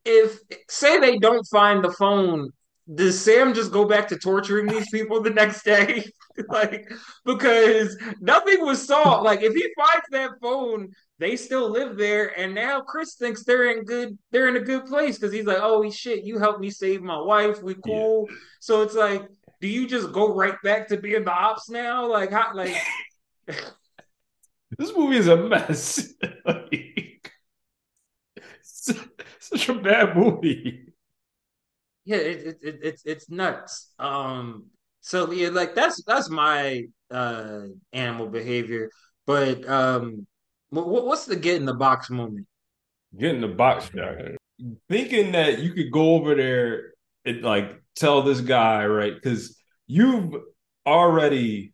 [0.04, 0.38] if
[0.68, 2.50] say they don't find the phone
[2.94, 6.04] does sam just go back to torturing these people the next day
[6.48, 6.88] like
[7.24, 10.88] because nothing was solved like if he finds that phone
[11.18, 14.84] they still live there and now chris thinks they're in good they're in a good
[14.84, 18.28] place because he's like oh shit you helped me save my wife we cool.
[18.60, 19.22] So it's like
[19.60, 22.06] do you just go right back to being the ops now?
[22.06, 22.74] Like how like
[24.78, 26.12] This movie is a mess.
[26.44, 27.32] like,
[28.62, 28.98] such,
[29.38, 30.92] such a bad movie.
[32.04, 33.92] yeah it, it, it, it's it's nuts.
[33.98, 34.66] Um
[35.00, 37.62] so yeah like that's that's my uh
[37.92, 38.90] animal behavior.
[39.26, 40.35] But um what,
[40.84, 42.46] what's the get in the box moment
[43.16, 43.90] Get in the box.
[44.88, 46.92] Thinking that you could go over there
[47.24, 49.14] and like tell this guy, right?
[49.14, 49.56] Because
[49.86, 50.34] you've
[50.86, 51.72] already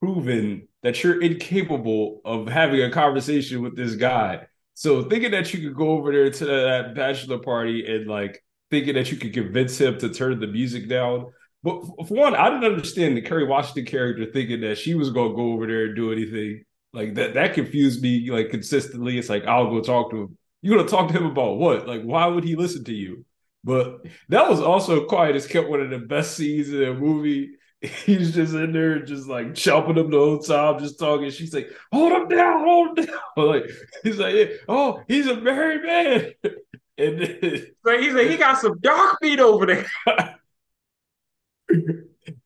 [0.00, 4.46] proven that you're incapable of having a conversation with this guy.
[4.74, 8.94] So thinking that you could go over there to that bachelor party and like thinking
[8.94, 11.32] that you could convince him to turn the music down.
[11.62, 15.34] But for one, I didn't understand the Kerry Washington character thinking that she was gonna
[15.34, 16.64] go over there and do anything.
[16.94, 19.18] Like that that confused me like consistently.
[19.18, 20.38] It's like I'll go talk to him.
[20.62, 21.86] You're gonna talk to him about what?
[21.86, 23.24] Like why would he listen to you?
[23.62, 27.56] But that was also quiet as kept one of the best scenes in the movie
[28.06, 31.30] he's just in there, just like chopping him the whole time, just talking.
[31.30, 33.64] She's like, "Hold him down, hold him down." Like
[34.02, 36.32] he's like, "Oh, he's a married man."
[36.96, 39.84] And then, so he's like, he got some dark meat over there.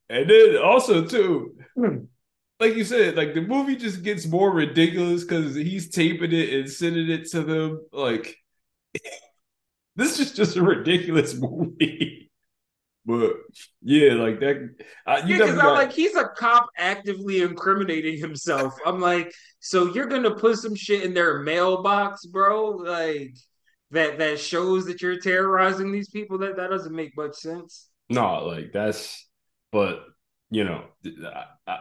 [0.08, 2.04] and then also too, hmm.
[2.60, 6.70] Like you said, like the movie just gets more ridiculous because he's taping it and
[6.70, 7.86] sending it to them.
[7.92, 8.36] Like
[9.96, 12.30] this is just a ridiculous movie.
[13.04, 13.36] But
[13.80, 14.74] yeah, like that.
[15.06, 15.66] I, yeah, because got...
[15.66, 18.74] I'm like, he's a cop actively incriminating himself.
[18.84, 22.70] I'm like, so you're gonna put some shit in their mailbox, bro?
[22.70, 23.34] Like
[23.92, 26.38] that that shows that you're terrorizing these people.
[26.38, 27.88] That that doesn't make much sense.
[28.10, 29.26] No, like that's.
[29.72, 30.00] But
[30.50, 31.78] you know, I, I,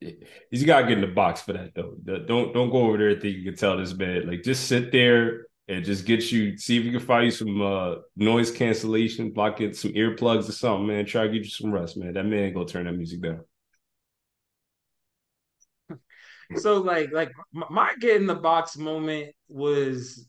[0.00, 1.94] he's got to get in the box for that though.
[2.04, 4.26] Don't don't go over there and think you can tell this man.
[4.26, 7.60] Like just sit there and just get you see if you can find you some
[7.62, 11.06] uh, noise cancellation, block it some earplugs or something, man.
[11.06, 12.14] Try to get you some rest, man.
[12.14, 13.40] That man go turn that music down.
[16.56, 20.26] So like like my get in the box moment was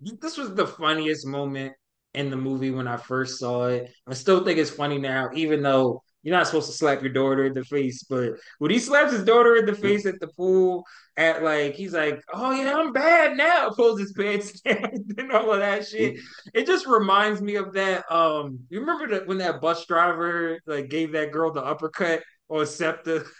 [0.00, 1.74] this was the funniest moment
[2.14, 3.92] in the movie when I first saw it.
[4.06, 7.44] I still think it's funny now, even though you're not supposed to slap your daughter
[7.44, 10.84] in the face, but when he slaps his daughter in the face at the pool,
[11.16, 15.52] at like he's like, "Oh yeah, I'm bad now," pulls his pants down and all
[15.52, 16.18] of that shit.
[16.54, 18.10] It just reminds me of that.
[18.10, 22.66] Um, you remember that when that bus driver like gave that girl the uppercut or
[22.66, 23.24] SEPTA?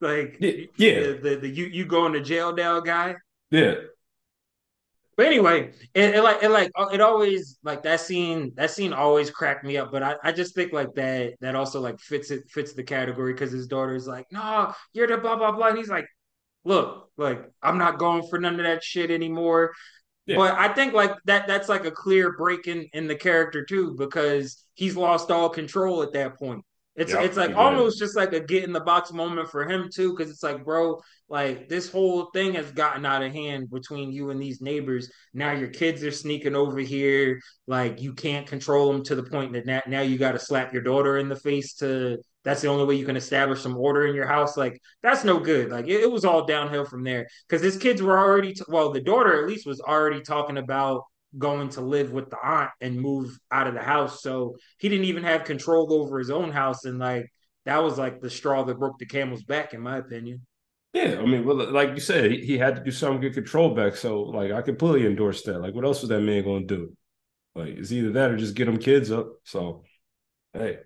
[0.00, 3.16] Like, yeah, the, the, the you you going to jail now guy.
[3.50, 3.74] Yeah,
[5.18, 8.92] but anyway, it, it, like it like uh, it always like that scene that scene
[8.92, 9.90] always cracked me up.
[9.90, 13.32] But I, I just think like that that also like fits it fits the category
[13.32, 15.66] because his daughter's like, no, you're the blah blah blah.
[15.66, 16.06] And he's like,
[16.64, 19.74] look, like I'm not going for none of that shit anymore.
[20.26, 20.36] Yeah.
[20.36, 23.96] But I think like that that's like a clear break in in the character too
[23.98, 26.64] because he's lost all control at that point.
[26.98, 29.88] It's yep, it's like almost just like a get in the box moment for him
[29.94, 34.10] too, because it's like, bro, like this whole thing has gotten out of hand between
[34.10, 35.08] you and these neighbors.
[35.32, 37.40] Now your kids are sneaking over here.
[37.68, 40.82] Like you can't control them to the point that now, you got to slap your
[40.82, 42.18] daughter in the face to.
[42.42, 44.56] That's the only way you can establish some order in your house.
[44.56, 45.70] Like that's no good.
[45.70, 48.54] Like it, it was all downhill from there because his kids were already.
[48.54, 51.04] T- well, the daughter at least was already talking about
[51.36, 54.22] going to live with the aunt and move out of the house.
[54.22, 56.84] So he didn't even have control over his own house.
[56.84, 57.30] And like
[57.66, 60.46] that was like the straw that broke the camel's back, in my opinion.
[60.94, 63.34] Yeah, I mean, well, like you said, he, he had to do something to get
[63.34, 63.94] control back.
[63.94, 65.60] So, like, I completely endorse that.
[65.60, 66.96] Like, what else was that man going to do?
[67.54, 69.28] Like, it's either that or just get them kids up.
[69.44, 69.84] So,
[70.54, 70.78] hey.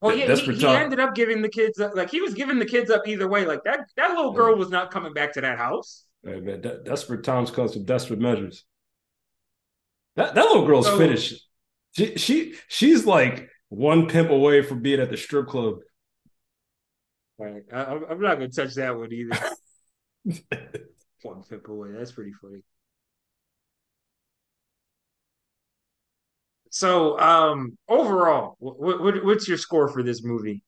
[0.00, 1.96] Well, yeah, he, he, ended up giving the kids up.
[1.96, 3.46] Like, he was giving the kids up either way.
[3.46, 6.04] Like that that little girl was not coming back to that house.
[6.22, 8.64] Hey, man, that, desperate times comes with desperate measures.
[10.16, 11.48] That that little girl's so, finished.
[11.92, 15.76] She she she's like one pimp away from being at the strip club.
[17.38, 17.62] Right.
[17.72, 19.38] I, am not gonna touch that one either.
[21.22, 21.90] one pimp away.
[21.92, 22.62] That's pretty funny.
[26.70, 30.60] So, um, overall, what, what, what's your score for this movie?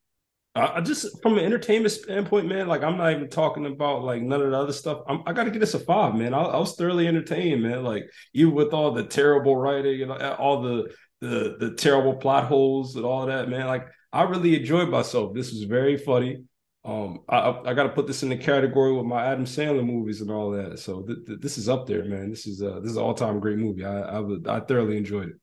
[0.56, 2.66] I just from an entertainment standpoint, man.
[2.66, 5.02] Like I'm not even talking about like none of the other stuff.
[5.06, 6.32] I'm, i got to get this a five, man.
[6.32, 7.84] I, I, was thoroughly entertained, man.
[7.84, 12.96] Like even with all the terrible writing and all the the the terrible plot holes
[12.96, 13.66] and all that, man.
[13.66, 15.34] Like I really enjoyed myself.
[15.34, 16.44] This was very funny.
[16.84, 20.22] Um, I I got to put this in the category with my Adam Sandler movies
[20.22, 20.78] and all that.
[20.78, 22.30] So th- th- this is up there, man.
[22.30, 23.84] This is uh this is all time great movie.
[23.84, 25.36] I I, would, I thoroughly enjoyed it.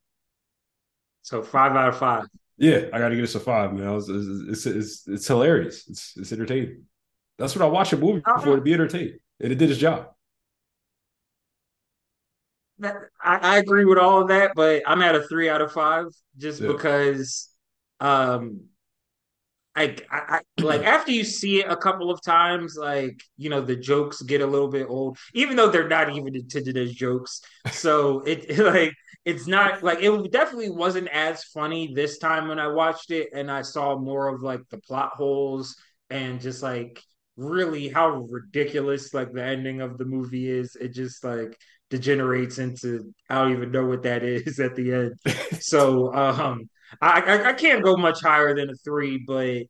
[1.22, 2.26] So five out of five.
[2.58, 3.96] Yeah, I got to give this a five, man.
[3.96, 5.88] It's, it's, it's, it's, hilarious.
[5.90, 6.84] It's, it's entertaining.
[7.38, 8.42] That's what I watch a movie uh-huh.
[8.42, 10.10] for to be entertained, and it did its job.
[12.82, 16.08] I, I agree with all of that, but I'm at a three out of five
[16.38, 16.68] just yeah.
[16.68, 17.50] because
[18.00, 18.66] um
[19.76, 23.76] I, I, like after you see it a couple of times, like you know the
[23.76, 27.42] jokes get a little bit old, even though they're not even intended as jokes.
[27.72, 28.94] So it, it like
[29.26, 33.50] it's not like it definitely wasn't as funny this time when I watched it, and
[33.50, 35.76] I saw more of like the plot holes
[36.10, 37.02] and just like
[37.36, 40.76] really how ridiculous like the ending of the movie is.
[40.76, 41.58] It just like
[41.90, 45.14] degenerates into I don't even know what that is at the end.
[45.62, 46.70] so um
[47.02, 49.64] I, I, I can't go much higher than a three, but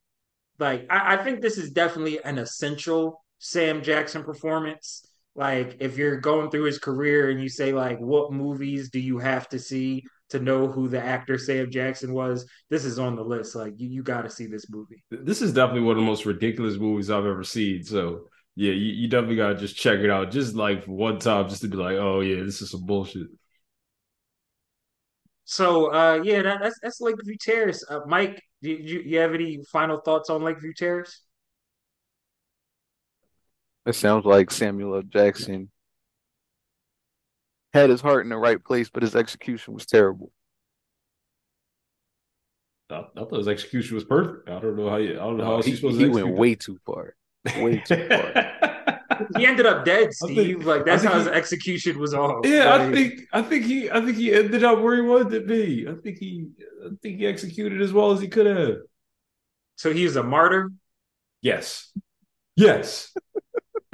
[0.59, 5.05] like I, I think this is definitely an essential Sam Jackson performance.
[5.35, 9.17] Like if you're going through his career and you say like what movies do you
[9.17, 13.23] have to see to know who the actor Sam Jackson was, this is on the
[13.23, 13.55] list.
[13.55, 15.03] Like you, you got to see this movie.
[15.11, 17.83] This is definitely one of the most ridiculous movies I've ever seen.
[17.83, 21.49] So yeah, you, you definitely got to just check it out, just like one time,
[21.49, 23.27] just to be like, oh yeah, this is some bullshit.
[25.45, 27.83] So uh, yeah, that, that's that's Lakeview Terrace.
[27.89, 31.21] Uh, Mike, Do you, you have any final thoughts on Lakeview Terrace?
[33.85, 35.01] It sounds like Samuel L.
[35.03, 35.69] Jackson
[37.73, 40.31] had his heart in the right place, but his execution was terrible.
[42.89, 44.49] I, I thought his execution was perfect.
[44.49, 45.13] I don't know how you.
[45.13, 46.11] I don't know how he, he supposed he to.
[46.11, 47.15] went way too far.
[47.57, 48.53] Way too far.
[49.37, 50.57] he ended up dead, Steve.
[50.57, 52.45] Think, like that's how his execution was off.
[52.45, 55.29] Yeah, like, I think I think he I think he ended up where he wanted
[55.31, 55.87] to be.
[55.87, 56.47] I think he
[56.85, 58.77] I think he executed as well as he could have.
[59.77, 60.71] So he was a martyr.
[61.41, 61.91] Yes.
[62.55, 63.13] Yes.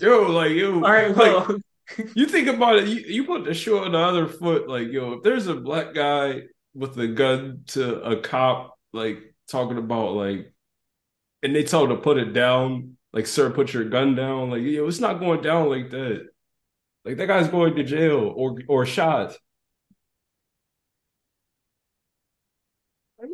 [0.00, 1.14] yo, like yo, all right.
[1.14, 2.88] Well, like, you think about it.
[2.88, 4.68] You, you put the shoe on the other foot.
[4.68, 6.42] Like yo, if there's a black guy
[6.74, 10.52] with a gun to a cop, like talking about like,
[11.42, 12.96] and they tell him to put it down.
[13.12, 14.50] Like, sir, put your gun down.
[14.50, 16.28] Like, yo, it's not going down like that.
[17.04, 19.36] Like that guy's going to jail or or shot.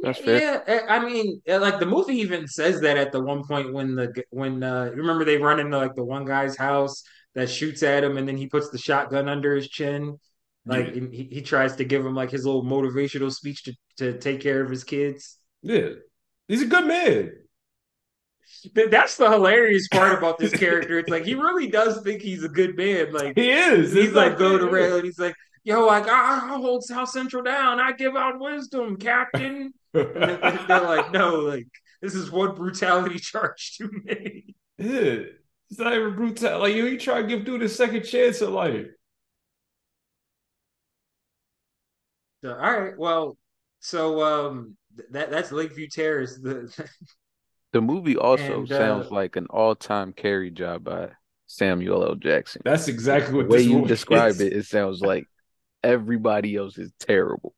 [0.02, 0.42] That's fair.
[0.66, 3.94] Yeah, I mean, eh, like the movie even says that at the one point when
[3.94, 7.02] the when uh remember they run into like the one guy's house
[7.34, 10.18] that shoots at him and then he puts the shotgun under his chin,
[10.66, 11.00] like Yeah.
[11.10, 14.62] he, he tries to give him like his little motivational speech to to take care
[14.62, 15.38] of his kids.
[15.62, 15.90] Yeah,
[16.50, 17.32] he's a good man.
[18.74, 20.98] That's the hilarious part about this character.
[20.98, 23.12] It's like he really does think he's a good man.
[23.12, 23.92] Like He is.
[23.92, 25.34] he's like go to rail and he's like,
[25.64, 27.80] yo, like I, hold South Central down.
[27.80, 29.72] I give out wisdom, Captain.
[29.94, 31.68] And they're like, no, like
[32.02, 34.54] this is one brutality charge too many.
[34.78, 35.24] Yeah.
[35.70, 36.58] It's not even brutal.
[36.58, 38.88] Like you, you try to give dude a second chance in life.
[42.42, 43.36] So, all right, well,
[43.80, 44.76] so um,
[45.12, 46.38] that that's Lakeview Terrace.
[46.42, 46.72] The
[47.72, 51.10] The movie also And, uh, sounds like an all-time carry job by
[51.46, 52.14] Samuel L.
[52.16, 52.62] Jackson.
[52.64, 54.40] That's exactly what The what way this you movie describe is.
[54.40, 55.26] it, it sounds like
[55.84, 57.54] everybody else is terrible.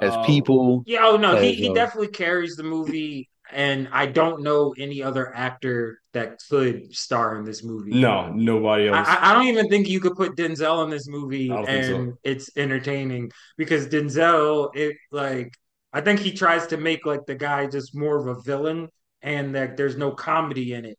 [0.00, 0.24] As Oh.
[0.24, 4.42] people, yeah, oh no, he, As, he uh, definitely carries the movie, and I don't
[4.44, 7.90] know any other actor that could star in this movie.
[7.98, 9.08] No, nobody else.
[9.08, 11.70] I- I don't even think you could put Denzel in this movie I so.
[11.72, 15.52] and it's entertaining because Denzel, it like
[15.92, 18.88] I think he tries to make like the guy just more of a villain
[19.22, 20.98] and that there's no comedy in it.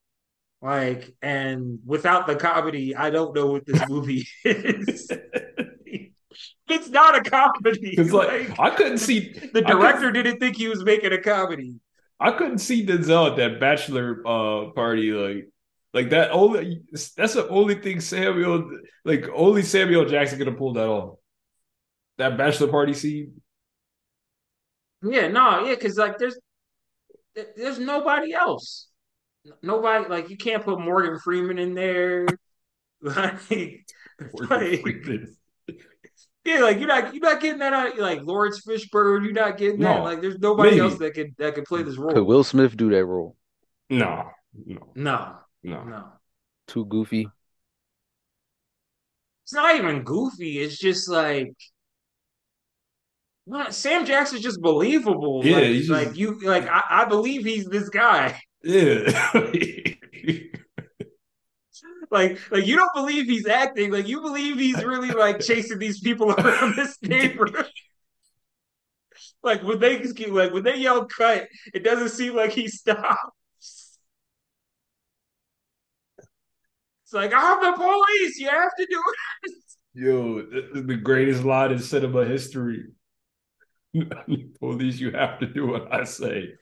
[0.61, 5.09] Like, and without the comedy, I don't know what this movie is.
[6.67, 7.95] it's not a comedy.
[7.97, 11.75] It's like, Like, I couldn't see the director didn't think he was making a comedy.
[12.19, 15.49] I couldn't see Denzel at that bachelor uh party like
[15.93, 18.69] like that only that's the only thing Samuel
[19.05, 21.17] like only Samuel Jackson could have pulled that off.
[22.17, 23.41] That bachelor party scene.
[25.03, 26.37] Yeah, no, yeah, because like there's
[27.55, 28.87] there's nobody else.
[29.61, 32.25] Nobody like you can't put Morgan Freeman in there.
[33.01, 33.49] Like,
[34.49, 34.83] like
[36.45, 37.97] yeah, like you're not you're not getting that out.
[37.97, 40.03] Like Laurence Fishburne, you're not getting that.
[40.03, 40.81] Like there's nobody maybe.
[40.81, 42.11] else that could that could play this role.
[42.13, 42.25] could.
[42.25, 43.37] Will Smith do that role?
[43.89, 44.29] No,
[44.65, 45.83] no, No, no.
[45.83, 46.05] no.
[46.67, 47.29] Too goofy.
[49.43, 50.59] It's not even goofy.
[50.59, 51.53] It's just like
[53.49, 55.41] not, Sam Jackson's just believable.
[55.43, 58.39] Yeah, like, just- like you like I, I believe he's this guy.
[58.63, 59.31] Yeah.
[62.11, 63.91] Like, like you don't believe he's acting.
[63.91, 67.67] Like you believe he's really like chasing these people around this neighborhood.
[69.43, 73.99] like when they like when they yell cut, it doesn't seem like he stops.
[77.03, 78.39] It's like I'm the police.
[78.39, 79.03] You have to do
[79.43, 79.51] it.
[79.93, 82.85] Yo, this is the greatest line in cinema history.
[84.59, 86.53] Police, you have to do what I say.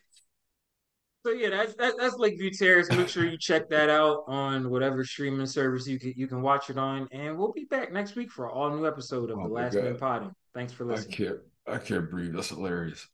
[1.26, 2.90] So yeah, that's that, that's Lakeview Terrace.
[2.90, 6.70] Make sure you check that out on whatever streaming service you can you can watch
[6.70, 7.08] it on.
[7.12, 9.74] And we'll be back next week for an all new episode of Oh the Last
[9.74, 9.84] God.
[9.84, 10.32] Men Podding.
[10.54, 11.14] Thanks for listening.
[11.14, 12.34] I can't I can't breathe.
[12.34, 13.08] That's hilarious.